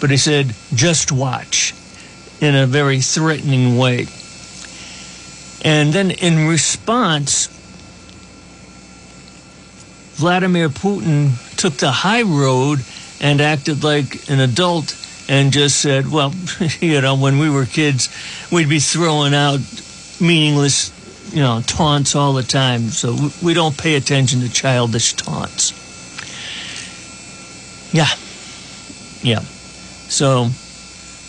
[0.00, 1.74] But he said, just watch,
[2.40, 4.06] in a very threatening way.
[5.64, 7.48] And then in response,
[10.18, 12.80] Vladimir Putin took the high road
[13.20, 14.96] and acted like an adult
[15.28, 16.34] and just said, well,
[16.80, 18.08] you know, when we were kids,
[18.50, 19.60] we'd be throwing out
[20.20, 20.90] meaningless,
[21.32, 22.88] you know, taunts all the time.
[22.88, 25.72] So we don't pay attention to childish taunts.
[27.94, 28.08] Yeah.
[29.22, 29.42] Yeah.
[30.08, 30.48] So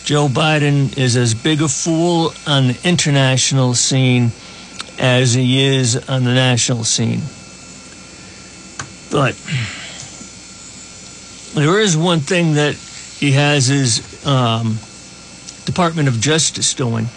[0.02, 4.32] Joe Biden is as big a fool on the international scene
[4.98, 7.20] as he is on the national scene.
[9.10, 9.34] But
[11.54, 14.78] there is one thing that he has his um,
[15.64, 17.08] Department of Justice doing.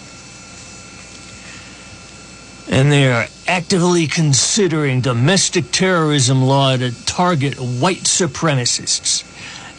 [2.68, 9.24] And they are actively considering domestic terrorism law to target white supremacists.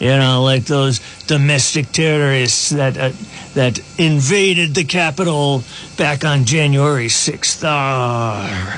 [0.00, 3.12] You know, like those domestic terrorists that uh,
[3.54, 5.64] that invaded the Capitol
[5.96, 7.64] back on January 6th.
[7.64, 7.68] Oh,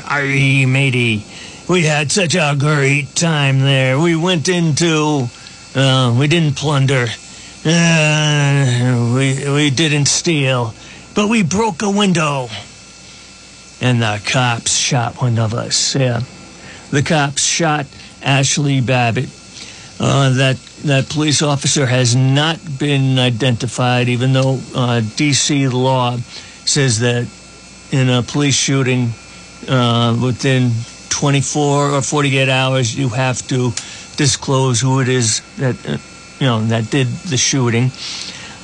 [0.07, 1.25] aye, matey.
[1.69, 3.99] We had such a great time there.
[3.99, 5.29] We went into,
[5.75, 7.09] uh, we didn't plunder.
[7.63, 10.73] Uh, we, we didn't steal,
[11.15, 12.49] but we broke a window.
[13.83, 15.95] And the cops shot one of us.
[15.95, 16.23] Yeah.
[16.91, 17.85] The cops shot
[18.23, 19.29] Ashley Babbitt.
[20.01, 25.69] Uh, that that police officer has not been identified, even though uh, D.C.
[25.69, 26.17] law
[26.65, 27.27] says that
[27.91, 29.11] in a police shooting,
[29.69, 30.71] uh, within
[31.11, 33.73] 24 or 48 hours, you have to
[34.17, 35.97] disclose who it is that uh,
[36.39, 37.91] you know that did the shooting,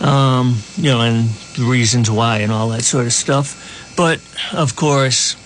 [0.00, 3.94] um, you know, and the reasons why and all that sort of stuff.
[3.96, 4.20] But
[4.52, 5.37] of course,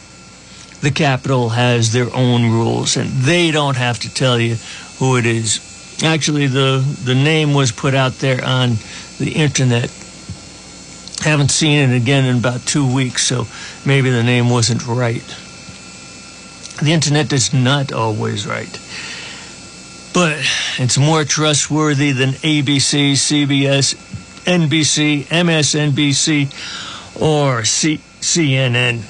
[0.81, 4.57] the Capitol has their own rules, and they don't have to tell you
[4.99, 5.61] who it is.
[6.03, 8.77] Actually, the the name was put out there on
[9.19, 9.91] the internet.
[11.21, 13.47] Haven't seen it again in about two weeks, so
[13.85, 15.25] maybe the name wasn't right.
[16.83, 18.71] The internet is not always right.
[20.15, 20.39] But
[20.79, 23.95] it's more trustworthy than ABC, CBS,
[24.45, 29.03] NBC, MSNBC, or C- CNN.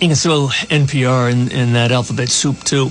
[0.00, 2.90] You can throw NPR in, in that alphabet soup too.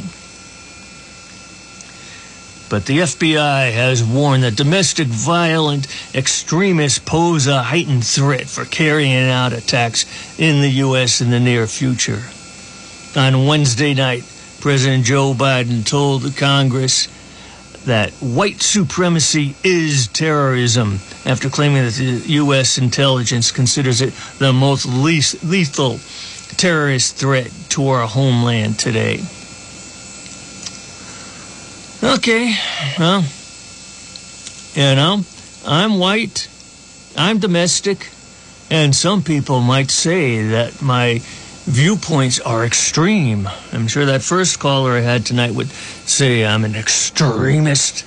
[2.68, 9.30] But the FBI has warned that domestic violent extremists pose a heightened threat for carrying
[9.30, 10.06] out attacks
[10.40, 11.22] in the U.S.
[11.22, 12.24] in the near future.
[13.16, 14.24] On Wednesday night,
[14.60, 17.08] President Joe Biden told the Congress
[17.86, 22.78] that white supremacy is terrorism after claiming that the U.S.
[22.78, 26.00] intelligence considers it the most least lethal
[26.58, 29.20] terrorist threat to our homeland today.
[32.04, 32.54] Okay,
[33.00, 33.24] well,
[34.74, 35.24] you know,
[35.66, 36.50] I'm white,
[37.16, 38.10] I'm domestic,
[38.70, 41.22] and some people might say that my
[41.66, 43.50] viewpoints are extreme.
[43.74, 48.06] I'm sure that first caller I had tonight would say I'm an extremist.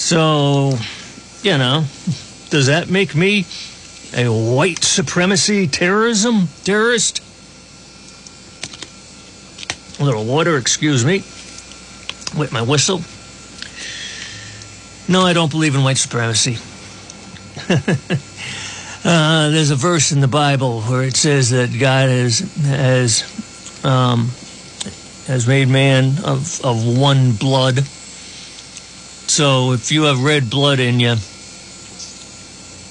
[0.00, 0.74] So,
[1.42, 1.84] you know,
[2.50, 3.46] does that make me
[4.16, 7.20] a white supremacy terrorism terrorist?
[10.00, 11.24] A little water, excuse me.
[12.38, 13.02] Wet my whistle.
[15.08, 16.58] No, I don't believe in white supremacy.
[19.04, 24.30] Uh, there's a verse in the Bible where it says that God has has um,
[25.28, 27.78] has made man of of one blood.
[29.28, 31.14] So if you have red blood in you,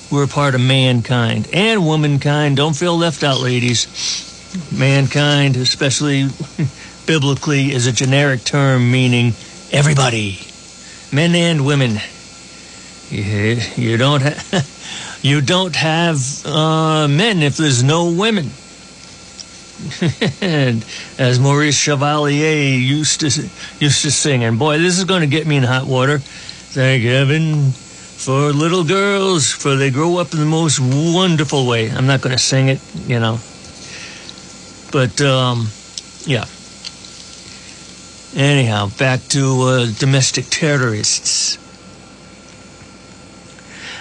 [0.10, 2.56] we're part of mankind and womankind.
[2.56, 3.88] Don't feel left out, ladies.
[4.72, 6.30] Mankind, especially
[7.06, 9.34] biblically, is a generic term meaning
[9.74, 10.40] everybody,
[11.12, 11.98] men and women.
[13.10, 14.22] You, you don't
[15.22, 18.52] you don't have uh, men if there's no women.
[20.42, 20.84] and
[21.20, 23.28] as Maurice Chevalier used to
[23.80, 26.18] used to sing, and boy, this is going to get me in hot water.
[26.20, 31.92] Thank heaven for little girls, for they grow up in the most wonderful way.
[31.92, 33.40] I'm not going to sing it, you know,
[34.92, 35.68] but um,
[36.26, 36.46] yeah.
[38.36, 41.58] Anyhow, back to uh, domestic terrorists.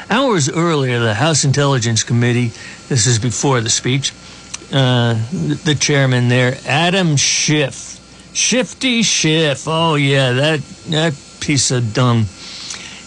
[0.08, 2.52] Hours earlier, the House Intelligence Committee,
[2.88, 4.12] this is before the speech,
[4.72, 5.14] uh,
[5.64, 8.00] the chairman there, Adam Schiff.
[8.32, 9.66] Shifty Schiff.
[9.66, 12.26] Oh, yeah, that, that piece of dung.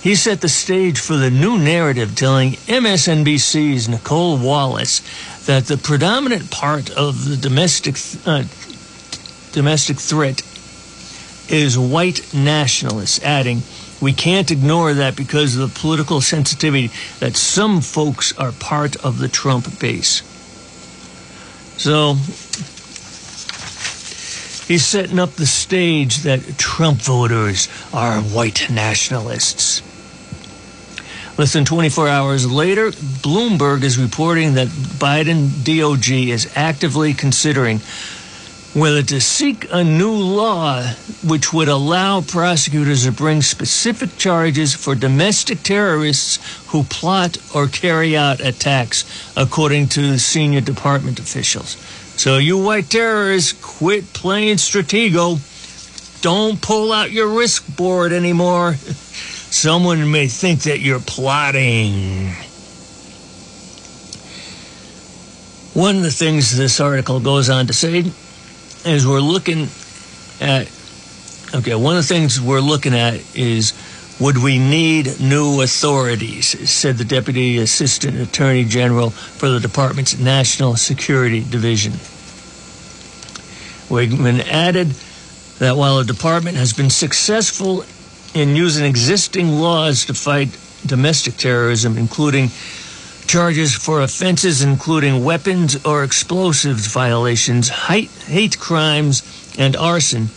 [0.02, 5.02] He set the stage for the new narrative telling MSNBC's Nicolle Wallace
[5.45, 7.95] that the predominant part of the domestic
[8.26, 8.43] uh,
[9.52, 10.41] domestic threat
[11.50, 13.62] is white nationalists, adding,
[14.02, 19.20] we can't ignore that because of the political sensitivity that some folks are part of
[19.20, 20.24] the Trump base.
[21.78, 22.16] So
[24.68, 29.82] he's setting up the stage that Trump voters are white nationalists.
[31.38, 37.80] Less than 24 hours later, Bloomberg is reporting that Biden DOJ is actively considering
[38.74, 40.84] whether to seek a new law
[41.26, 48.15] which would allow prosecutors to bring specific charges for domestic terrorists who plot or carry
[48.15, 51.78] out attacks, according to senior department officials.
[52.15, 55.39] So, you white terrorists, quit playing Stratego.
[56.22, 58.76] Don't pull out your risk board anymore.
[59.51, 62.28] Someone may think that you're plotting.
[65.74, 68.11] One of the things this article goes on to say
[68.86, 69.67] is we're looking
[70.39, 70.71] at
[71.53, 73.73] okay one of the things we're looking at is
[74.19, 80.75] would we need new authorities said the deputy assistant attorney general for the department's national
[80.75, 81.93] security division.
[83.89, 84.89] Wiegmann added
[85.59, 87.86] that while the department has been successful
[88.34, 90.49] in using existing laws to fight
[90.86, 92.49] domestic terrorism including
[93.30, 99.21] charges for offenses including weapons or explosives violations, hate, hate crimes,
[99.55, 100.30] and arson.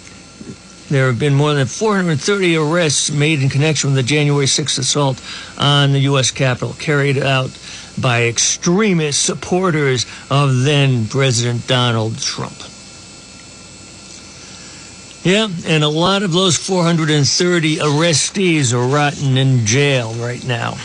[0.91, 5.23] There have been more than 430 arrests made in connection with the January 6th assault
[5.57, 6.31] on the U.S.
[6.31, 7.59] Capitol, carried out
[7.99, 12.59] by extremist supporters of then President Donald Trump.
[15.23, 20.77] Yeah, and a lot of those 430 arrestees are rotting in jail right now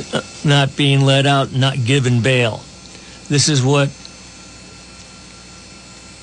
[0.00, 2.62] Uh, not being let out, not given bail.
[3.28, 3.88] This is what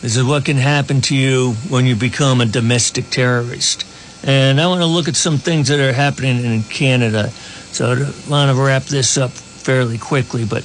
[0.02, 3.86] this is what can happen to you when you become a domestic terrorist.
[4.24, 7.30] And I want to look at some things that are happening in Canada.
[7.72, 10.64] So I want to wrap this up fairly quickly, but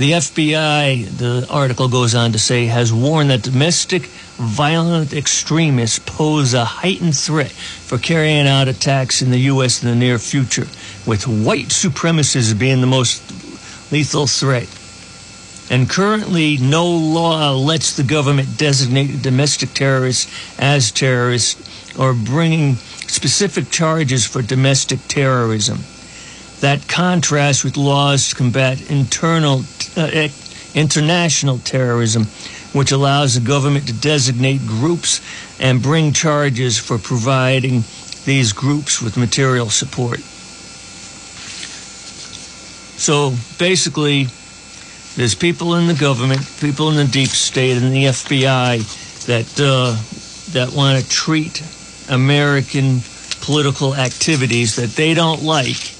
[0.00, 4.04] the FBI, the article goes on to say, has warned that domestic
[4.40, 9.82] violent extremists pose a heightened threat for carrying out attacks in the U.S.
[9.82, 10.66] in the near future,
[11.10, 13.20] with white supremacists being the most
[13.90, 14.68] lethal threat.
[15.68, 23.70] And currently, no law lets the government designate domestic terrorists as terrorists or bringing specific
[23.70, 25.80] charges for domestic terrorism.
[26.60, 29.64] That contrasts with laws to combat internal,
[29.96, 30.28] uh,
[30.76, 32.28] international terrorism
[32.72, 35.20] which allows the government to designate groups
[35.58, 37.82] and bring charges for providing
[38.26, 40.20] these groups with material support.
[43.00, 44.26] So basically,
[45.16, 49.96] there's people in the government, people in the deep state, and the FBI that uh,
[50.52, 51.62] that want to treat
[52.10, 53.00] American
[53.40, 55.94] political activities that they don't like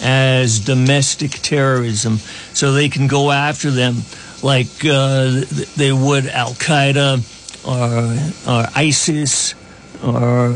[0.00, 2.18] as domestic terrorism,
[2.54, 3.96] so they can go after them
[4.40, 5.42] like uh,
[5.76, 7.18] they would Al Qaeda
[7.66, 9.56] or, or ISIS
[10.04, 10.50] or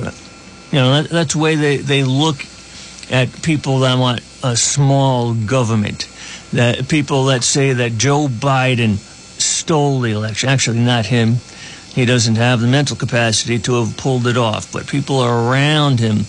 [0.70, 2.47] you know that, that's the way they, they look
[3.14, 6.08] at people that want a small government.
[6.52, 10.48] That people that say that Joe Biden stole the election.
[10.48, 11.36] Actually, not him.
[11.94, 16.24] He doesn't have the mental capacity to have pulled it off, but people around him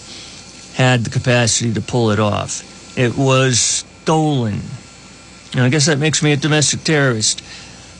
[0.75, 2.61] had the capacity to pull it off.
[2.95, 4.61] It was stolen.
[5.53, 7.39] And I guess that makes me a domestic terrorist.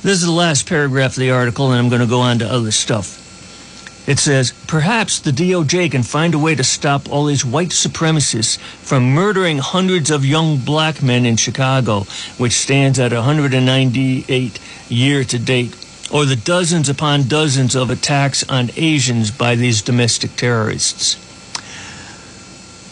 [0.04, 2.46] This is the last paragraph of the article, and I'm going to go on to
[2.46, 3.25] other stuff.
[4.08, 8.60] It says, perhaps the DOJ can find a way to stop all these white supremacists
[8.60, 12.02] from murdering hundreds of young black men in Chicago,
[12.38, 15.76] which stands at 198 year to date,
[16.12, 21.18] or the dozens upon dozens of attacks on Asians by these domestic terrorists.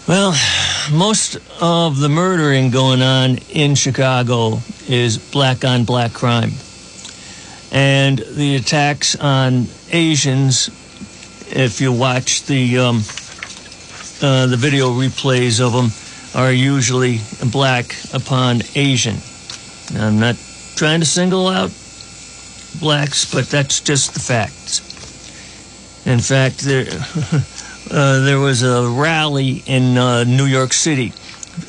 [0.07, 0.35] Well,
[0.91, 4.59] most of the murdering going on in Chicago
[4.89, 6.53] is black on black crime.
[7.71, 10.69] And the attacks on Asians,
[11.55, 12.97] if you watch the um,
[14.21, 15.91] uh, the video replays of them,
[16.35, 17.19] are usually
[17.51, 19.17] black upon Asian.
[19.95, 20.35] I'm not
[20.75, 21.71] trying to single out
[22.79, 24.79] blacks, but that's just the facts.
[26.05, 26.85] In fact, there,
[27.91, 31.13] uh, there was a rally in uh, New York City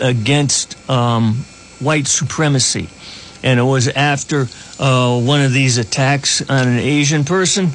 [0.00, 1.44] against um,
[1.78, 2.88] white supremacy.
[3.42, 4.48] And it was after
[4.80, 7.70] uh, one of these attacks on an Asian person.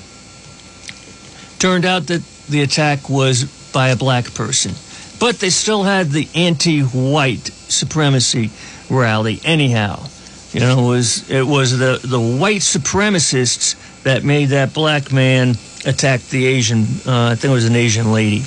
[1.60, 3.44] Turned out that the attack was
[3.74, 4.74] by a black person.
[5.20, 8.52] But they still had the anti white supremacy
[8.90, 10.06] rally, anyhow.
[10.54, 15.56] You know, it was, it was the, the white supremacists that made that black man
[15.86, 18.40] attack the Asian, uh, I think it was an Asian lady.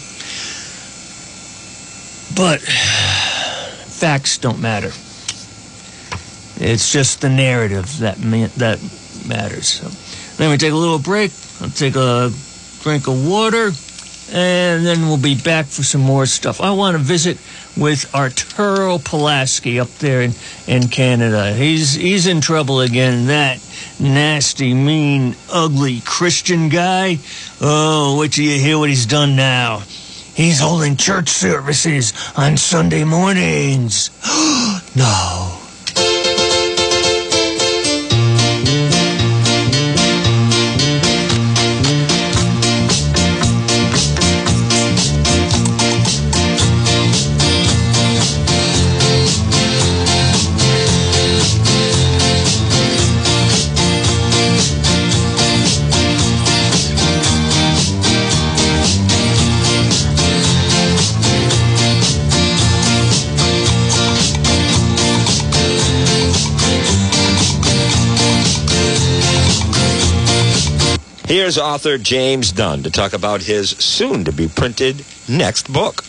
[2.35, 2.61] But
[4.03, 4.91] facts don't matter.
[6.57, 8.81] It's just the narrative that ma- that
[9.27, 9.69] matters.
[9.69, 9.91] So,
[10.43, 11.31] let me take a little break.
[11.61, 12.31] I'll take a
[12.83, 13.70] drink of water,
[14.33, 16.61] and then we'll be back for some more stuff.
[16.61, 17.39] I want to visit
[17.76, 20.33] with Arturo Pulaski up there in,
[20.66, 21.55] in Canada.
[21.55, 23.26] He's he's in trouble again.
[23.26, 23.61] That
[24.01, 27.18] nasty, mean, ugly Christian guy.
[27.61, 29.83] Oh, wait till you hear what he's done now.
[30.35, 34.11] He's holding church services on Sunday mornings.
[34.97, 35.51] no.
[71.33, 76.05] Here's author James Dunn to talk about his soon to be printed next book.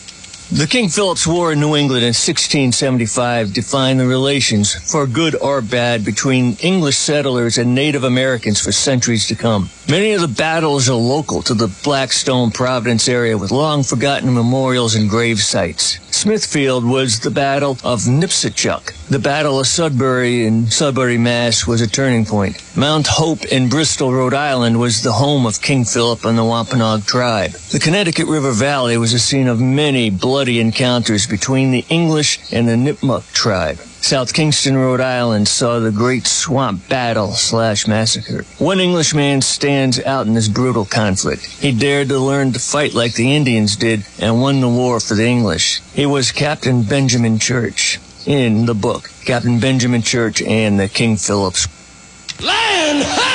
[0.51, 5.61] The King Philip's War in New England in 1675 defined the relations, for good or
[5.61, 9.69] bad, between English settlers and Native Americans for centuries to come.
[9.88, 14.93] Many of the battles are local to the Blackstone Providence area with long forgotten memorials
[14.93, 15.99] and grave sites.
[16.24, 18.93] Smithfield was the Battle of Nipsachuck.
[19.09, 21.67] The Battle of Sudbury in Sudbury, Mass.
[21.67, 22.63] was a turning point.
[22.78, 27.03] Mount Hope in Bristol, Rhode Island was the home of King Philip and the Wampanoag
[27.03, 27.51] tribe.
[27.74, 32.69] The Connecticut River Valley was a scene of many bloody encounters between the English and
[32.69, 33.80] the Nipmuc tribe.
[34.04, 38.43] South Kingstown, Rhode Island saw the Great Swamp Battle slash massacre.
[38.58, 41.45] One Englishman stands out in this brutal conflict.
[41.45, 45.16] He dared to learn to fight like the Indians did and won the war for
[45.16, 45.82] the English.
[45.93, 51.70] He was Captain Benjamin Church in the book, Captain Benjamin Church and the King Philip's.
[52.41, 53.32] Land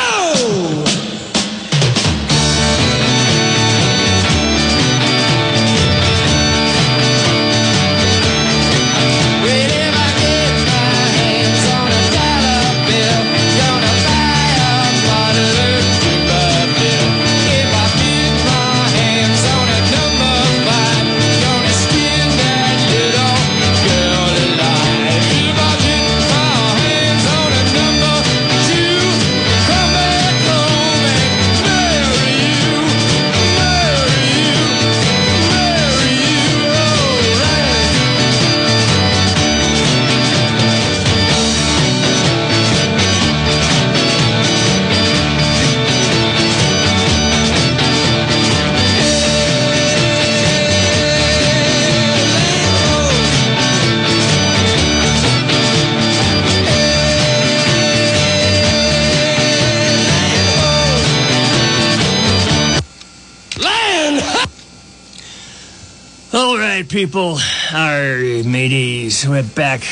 [66.99, 67.39] people,
[67.73, 69.83] our mateys, we're back,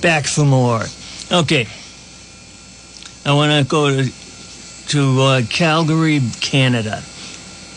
[0.00, 0.80] back for more.
[1.30, 1.66] Okay,
[3.26, 4.10] I want to go to,
[4.88, 7.02] to uh, Calgary, Canada.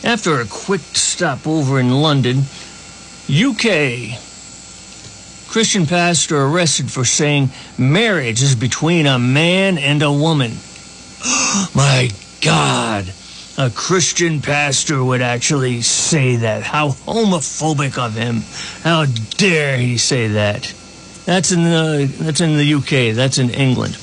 [0.06, 2.44] After a quick stop over in London,
[3.28, 4.18] UK,
[5.50, 10.52] Christian pastor arrested for saying marriage is between a man and a woman.
[11.76, 12.10] My
[12.40, 13.14] God
[13.58, 16.64] a Christian pastor would actually say that.
[16.64, 18.42] How homophobic of him.
[18.82, 20.74] How dare he say that?
[21.26, 23.16] That's in the that's in the UK.
[23.16, 23.98] That's in England.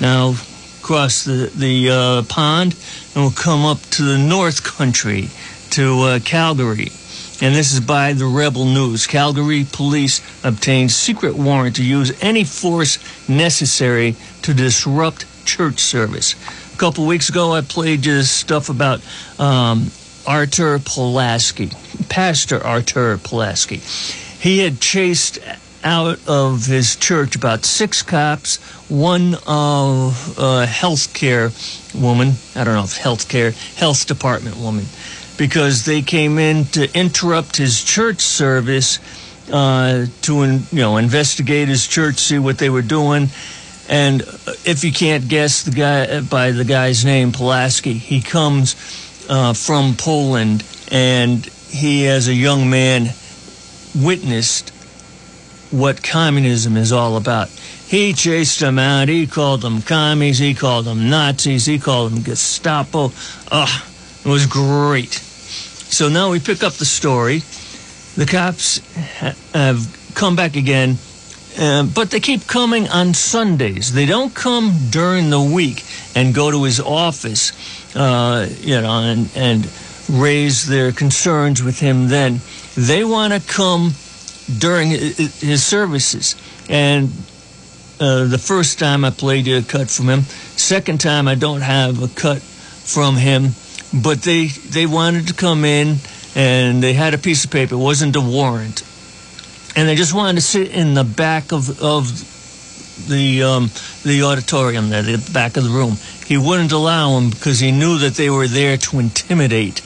[0.00, 0.34] Now
[0.82, 2.74] cross the the uh, pond
[3.14, 5.28] and we'll come up to the North Country
[5.70, 6.90] to uh, Calgary.
[7.42, 9.06] and this is by the Rebel News.
[9.06, 16.34] Calgary police obtained secret warrant to use any force necessary to disrupt church service.
[16.80, 19.02] Couple weeks ago, I played you stuff about
[19.38, 19.90] um,
[20.24, 21.68] Pulaski,
[22.08, 23.76] Pastor Artur Pulaski.
[24.40, 25.40] He had chased
[25.84, 28.56] out of his church about six cops,
[28.88, 31.52] one uh, uh, healthcare
[31.94, 34.86] woman, I don't know if healthcare, health department woman,
[35.36, 39.00] because they came in to interrupt his church service
[39.52, 43.28] uh, to you know investigate his church, see what they were doing.
[43.90, 44.22] And
[44.64, 48.76] if you can't guess the guy by the guy's name, Pulaski, he comes
[49.28, 53.10] uh, from Poland, and he, as a young man,
[54.00, 54.70] witnessed
[55.72, 57.48] what communism is all about.
[57.48, 59.08] He chased them out.
[59.08, 60.38] He called them commies.
[60.38, 61.66] He called them Nazis.
[61.66, 63.10] He called them Gestapo.
[63.50, 63.84] Oh,
[64.24, 65.14] it was great.
[65.14, 67.42] So now we pick up the story.
[68.14, 68.78] The cops
[69.52, 70.98] have come back again,
[71.58, 73.92] uh, but they keep coming on Sundays.
[73.92, 75.84] They don't come during the week
[76.14, 77.52] and go to his office,
[77.96, 79.68] uh, you know, and, and
[80.08, 82.40] raise their concerns with him then.
[82.76, 83.92] They want to come
[84.58, 86.36] during his services.
[86.68, 87.10] And
[88.00, 90.22] uh, the first time I played a cut from him.
[90.56, 93.50] Second time I don't have a cut from him,
[93.92, 95.96] but they they wanted to come in
[96.34, 97.74] and they had a piece of paper.
[97.74, 98.82] It wasn't a warrant,
[99.76, 102.08] and they just wanted to sit in the back of of
[103.08, 103.70] the um,
[104.04, 105.96] the auditorium there, the back of the room.
[106.26, 109.82] He wouldn't allow them because he knew that they were there to intimidate.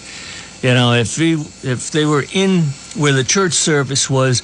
[0.63, 2.63] You know, if he if they were in
[2.97, 4.43] where the church service was,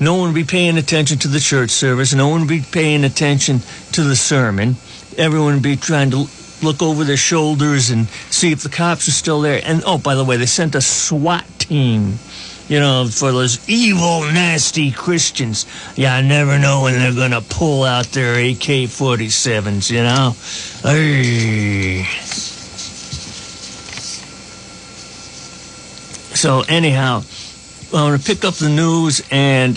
[0.00, 2.14] no one would be paying attention to the church service.
[2.14, 3.60] No one would be paying attention
[3.92, 4.76] to the sermon.
[5.16, 6.26] Everyone would be trying to
[6.62, 9.60] look over their shoulders and see if the cops are still there.
[9.64, 12.18] And oh, by the way, they sent a SWAT team,
[12.72, 15.66] you know, for those evil, nasty Christians.
[15.94, 20.34] Yeah, I never know when they're going to pull out their AK 47s, you know?
[20.82, 22.04] Hey.
[26.34, 27.24] So, anyhow,
[27.92, 29.76] I want to pick up the news and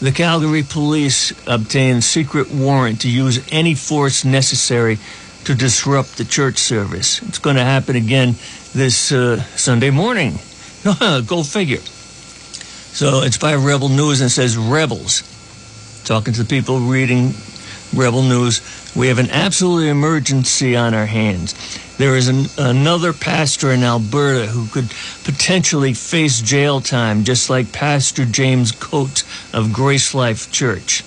[0.00, 4.98] the Calgary police obtained secret warrant to use any force necessary
[5.44, 7.22] to disrupt the church service.
[7.22, 8.34] It's going to happen again
[8.74, 10.38] this uh, Sunday morning.
[11.26, 11.78] Go figure.
[11.78, 15.22] So it's by Rebel News and says Rebels.
[16.04, 17.32] Talking to the people reading
[17.94, 18.60] Rebel News,
[18.94, 21.54] we have an absolute emergency on our hands.
[21.96, 24.90] There is an, another pastor in Alberta who could
[25.24, 29.24] potentially face jail time, just like Pastor James Coates
[29.54, 31.02] of Grace Life Church.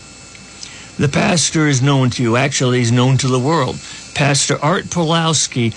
[0.98, 2.36] The pastor is known to you.
[2.36, 3.80] Actually, he's known to the world.
[4.16, 5.76] Pastor Art Pawlowski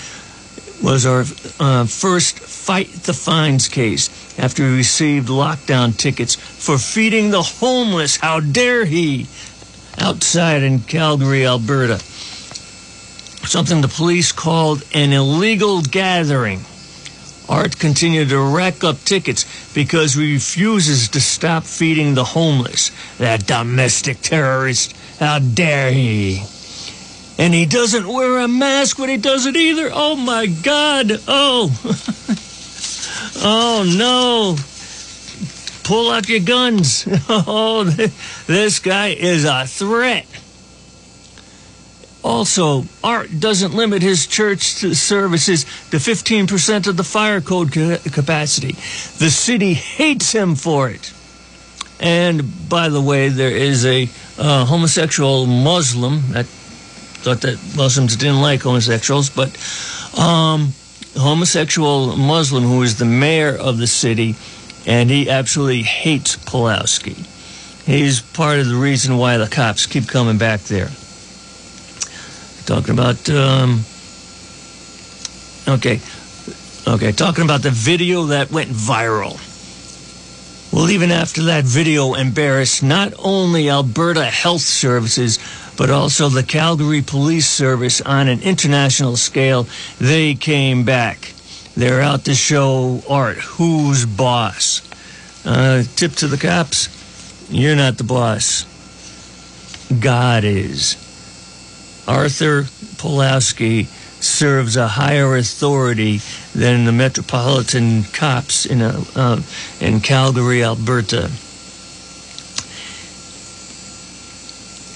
[0.82, 1.24] was our
[1.60, 4.08] uh, first fight the fines case
[4.38, 8.16] after he received lockdown tickets for feeding the homeless.
[8.16, 9.26] How dare he?
[9.98, 12.00] Outside in Calgary, Alberta
[13.46, 16.60] something the police called an illegal gathering.
[17.48, 22.92] Art continued to rack up tickets because he refuses to stop feeding the homeless.
[23.18, 26.44] That domestic terrorist, how dare he?
[27.40, 29.88] And he doesn't wear a mask when he does it either.
[29.90, 31.10] Oh my God.
[31.26, 31.70] Oh.
[33.42, 34.56] oh no.
[35.82, 37.08] Pull out your guns.
[37.30, 37.84] Oh,
[38.46, 40.26] this guy is a threat.
[42.22, 48.72] Also, Art doesn't limit his church services to 15% of the fire code capacity.
[48.72, 51.10] The city hates him for it.
[52.00, 56.20] And by the way, there is a uh, homosexual Muslim.
[56.34, 56.44] I
[57.20, 59.48] thought that Muslims didn't like homosexuals, but
[60.18, 60.72] um,
[61.16, 64.34] homosexual Muslim who is the mayor of the city,
[64.86, 67.26] and he absolutely hates Pawlowski.
[67.86, 70.90] He's part of the reason why the cops keep coming back there.
[72.66, 73.80] Talking about, um,
[75.66, 76.00] okay,
[76.86, 79.38] okay, talking about the video that went viral.
[80.72, 85.40] Well, even after that video embarrassed not only Alberta Health Services,
[85.80, 89.66] but also the Calgary Police Service on an international scale,
[89.98, 91.32] they came back.
[91.74, 94.82] They're out to show Art who's boss.
[95.46, 96.90] Uh, tip to the cops
[97.50, 98.66] you're not the boss,
[99.98, 100.96] God is.
[102.06, 102.64] Arthur
[103.00, 103.86] Pawlowski
[104.22, 106.20] serves a higher authority
[106.54, 109.40] than the metropolitan cops in, a, uh,
[109.80, 111.30] in Calgary, Alberta.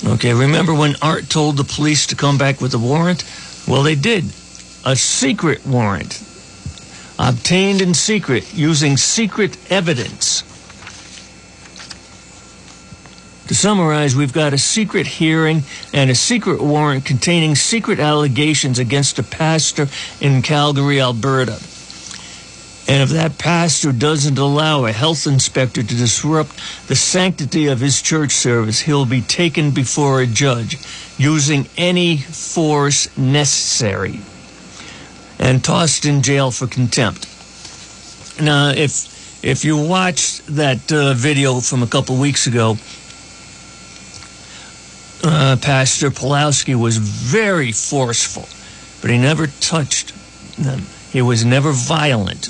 [0.07, 3.25] Okay, remember when Art told the police to come back with a warrant?
[3.67, 4.25] Well, they did.
[4.85, 6.23] A secret warrant.
[7.19, 10.43] obtained in secret using secret evidence.
[13.49, 19.19] To summarize, we've got a secret hearing and a secret warrant containing secret allegations against
[19.19, 19.89] a pastor
[20.21, 21.61] in Calgary, Alberta.
[22.87, 26.53] And if that pastor doesn't allow a health inspector to disrupt
[26.87, 30.77] the sanctity of his church service, he'll be taken before a judge
[31.17, 34.21] using any force necessary
[35.39, 37.27] and tossed in jail for contempt.
[38.41, 42.77] Now, if if you watched that uh, video from a couple weeks ago,
[45.23, 48.49] uh, Pastor Pawlowski was very forceful,
[49.01, 50.13] but he never touched
[50.57, 50.83] them.
[51.11, 52.49] He was never violent.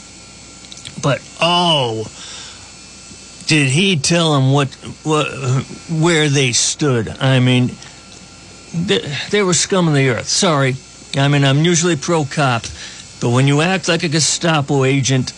[1.05, 2.11] But oh,
[3.47, 5.29] did he tell them what, what
[5.91, 7.11] where they stood?
[7.21, 7.73] I mean,
[8.75, 10.27] they, they were scum of the earth.
[10.27, 10.77] Sorry,
[11.15, 12.63] I mean I'm usually pro cop,
[13.21, 15.35] but when you act like a Gestapo agent,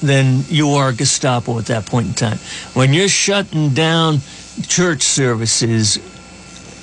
[0.00, 2.38] then you are Gestapo at that point in time.
[2.74, 4.20] When you're shutting down
[4.62, 5.98] church services,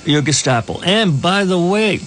[0.04, 0.82] you're Gestapo.
[0.82, 2.00] And by the way,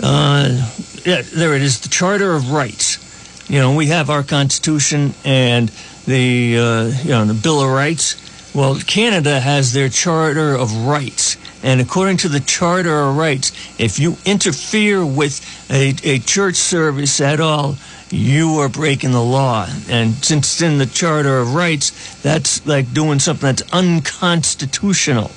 [0.00, 0.70] uh,
[1.04, 3.05] yeah, there it is, the Charter of Rights.
[3.48, 5.68] You know, we have our Constitution and
[6.04, 8.22] the uh, you know the Bill of Rights.
[8.52, 14.00] Well, Canada has their Charter of Rights, and according to the Charter of Rights, if
[14.00, 15.40] you interfere with
[15.70, 17.76] a, a church service at all,
[18.10, 19.68] you are breaking the law.
[19.88, 25.30] And since it's in the Charter of Rights, that's like doing something that's unconstitutional,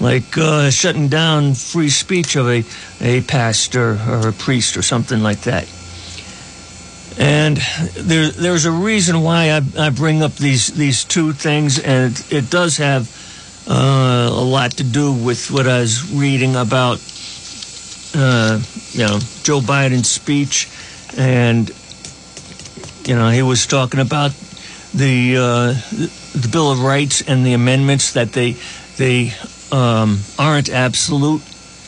[0.00, 2.64] like uh, shutting down free speech of a,
[3.00, 5.66] a pastor or a priest or something like that.
[7.18, 7.58] And
[7.94, 12.32] there, there's a reason why I, I bring up these, these two things, and it,
[12.32, 13.10] it does have
[13.68, 17.00] uh, a lot to do with what I was reading about,
[18.14, 18.60] uh,
[18.92, 20.68] you know, Joe Biden's speech,
[21.16, 21.70] and
[23.06, 24.32] you know, he was talking about
[24.94, 25.74] the uh,
[26.34, 28.56] the Bill of Rights and the amendments that they
[28.96, 29.32] they
[29.70, 31.42] um, aren't absolute.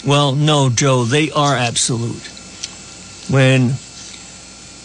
[0.06, 2.30] Well, no, Joe, they are absolute.
[3.30, 3.74] When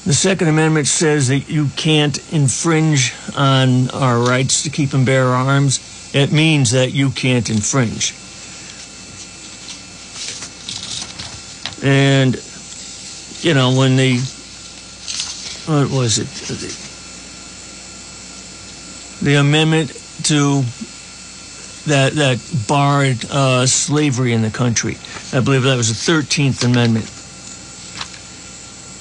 [0.09, 5.25] the Second Amendment says that you can't infringe on our rights to keep and bear
[5.27, 5.79] arms.
[6.15, 8.15] It means that you can't infringe.
[11.87, 12.33] And,
[13.43, 14.17] you know, when the,
[15.67, 16.25] what was it?
[16.47, 16.73] The,
[19.25, 19.89] the amendment
[20.23, 20.63] to
[21.85, 24.97] that, that barred uh, slavery in the country.
[25.33, 27.18] I believe that was the 13th Amendment.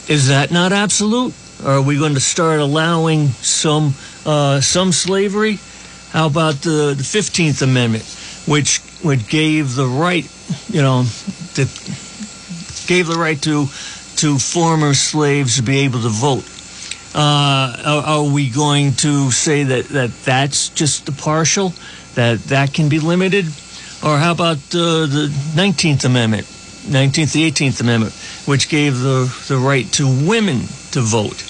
[0.09, 1.35] Is that not absolute?
[1.63, 3.93] Are we going to start allowing some
[4.25, 5.59] uh, some slavery?
[6.13, 8.05] How about the, the 15th Amendment,
[8.47, 10.27] which which gave the right,
[10.71, 11.05] you know,
[11.55, 11.65] to,
[12.87, 13.67] gave the right to
[14.17, 16.45] to former slaves to be able to vote?
[17.15, 21.75] Uh, are, are we going to say that, that that's just the partial,
[22.15, 23.45] that that can be limited?
[24.03, 26.47] Or how about uh, the 19th Amendment,
[26.89, 28.15] 19th, the 18th Amendment,
[28.47, 30.61] which gave the, the right to women
[30.93, 31.45] to vote?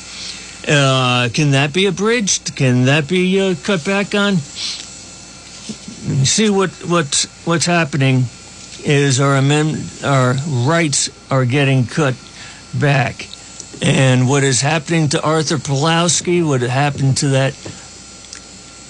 [0.69, 2.55] Uh, can that be abridged?
[2.57, 4.37] Can that be uh, cut back on?
[6.25, 8.25] See what what's what's happening
[8.85, 10.35] is our amend our
[10.67, 12.15] rights are getting cut
[12.79, 13.29] back,
[13.83, 17.55] and what is happening to Arthur Pawlowski, what happened to that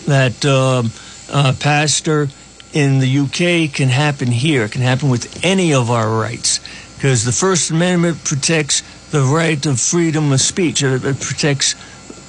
[0.06, 0.90] that um,
[1.30, 2.28] uh, pastor
[2.72, 4.64] in the UK can happen here.
[4.64, 6.60] It can happen with any of our rights
[6.96, 10.82] because the First Amendment protects the right of freedom of speech.
[10.82, 11.74] It, it protects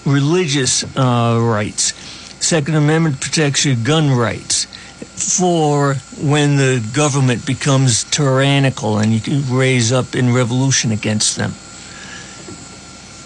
[0.05, 1.93] religious uh, rights.
[2.43, 4.65] Second Amendment protects your gun rights
[5.19, 11.51] for when the government becomes tyrannical and you can raise up in revolution against them.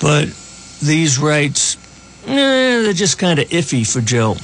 [0.01, 0.33] But
[0.81, 1.77] these rights,
[2.25, 4.35] eh, they're just kind of iffy for Joe.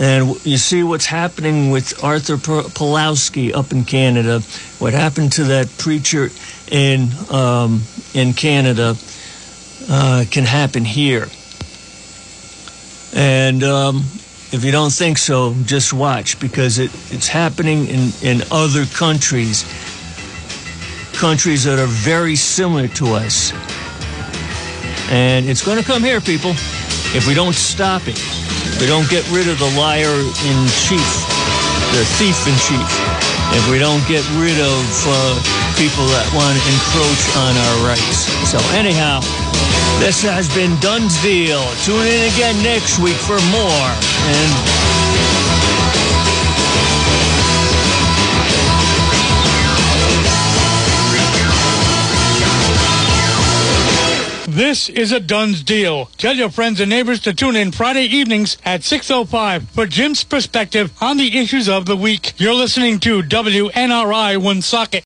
[0.00, 4.40] And you see what's happening with Arthur Pawlowski up in Canada.
[4.78, 6.30] What happened to that preacher
[6.70, 7.82] in um,
[8.14, 8.96] in Canada
[9.90, 11.28] uh, can happen here.
[13.12, 13.96] And um,
[14.52, 19.64] if you don't think so, just watch because it, it's happening in, in other countries,
[21.12, 23.52] countries that are very similar to us.
[25.10, 26.54] And it's going to come here, people,
[27.18, 28.14] if we don't stop it.
[28.14, 31.10] If we don't get rid of the liar in chief,
[31.90, 32.90] the thief in chief.
[33.50, 35.34] If we don't get rid of uh,
[35.74, 38.30] people that want to encroach on our rights.
[38.46, 39.18] So, anyhow,
[39.98, 41.66] this has been Dunn's Deal.
[41.82, 43.90] Tune in again next week for more.
[44.30, 44.50] And
[54.60, 56.10] This is a Dunn's deal.
[56.18, 60.92] Tell your friends and neighbors to tune in Friday evenings at 6.05 for Jim's perspective
[61.00, 62.34] on the issues of the week.
[62.36, 64.98] You're listening to WNRI Woonsocket.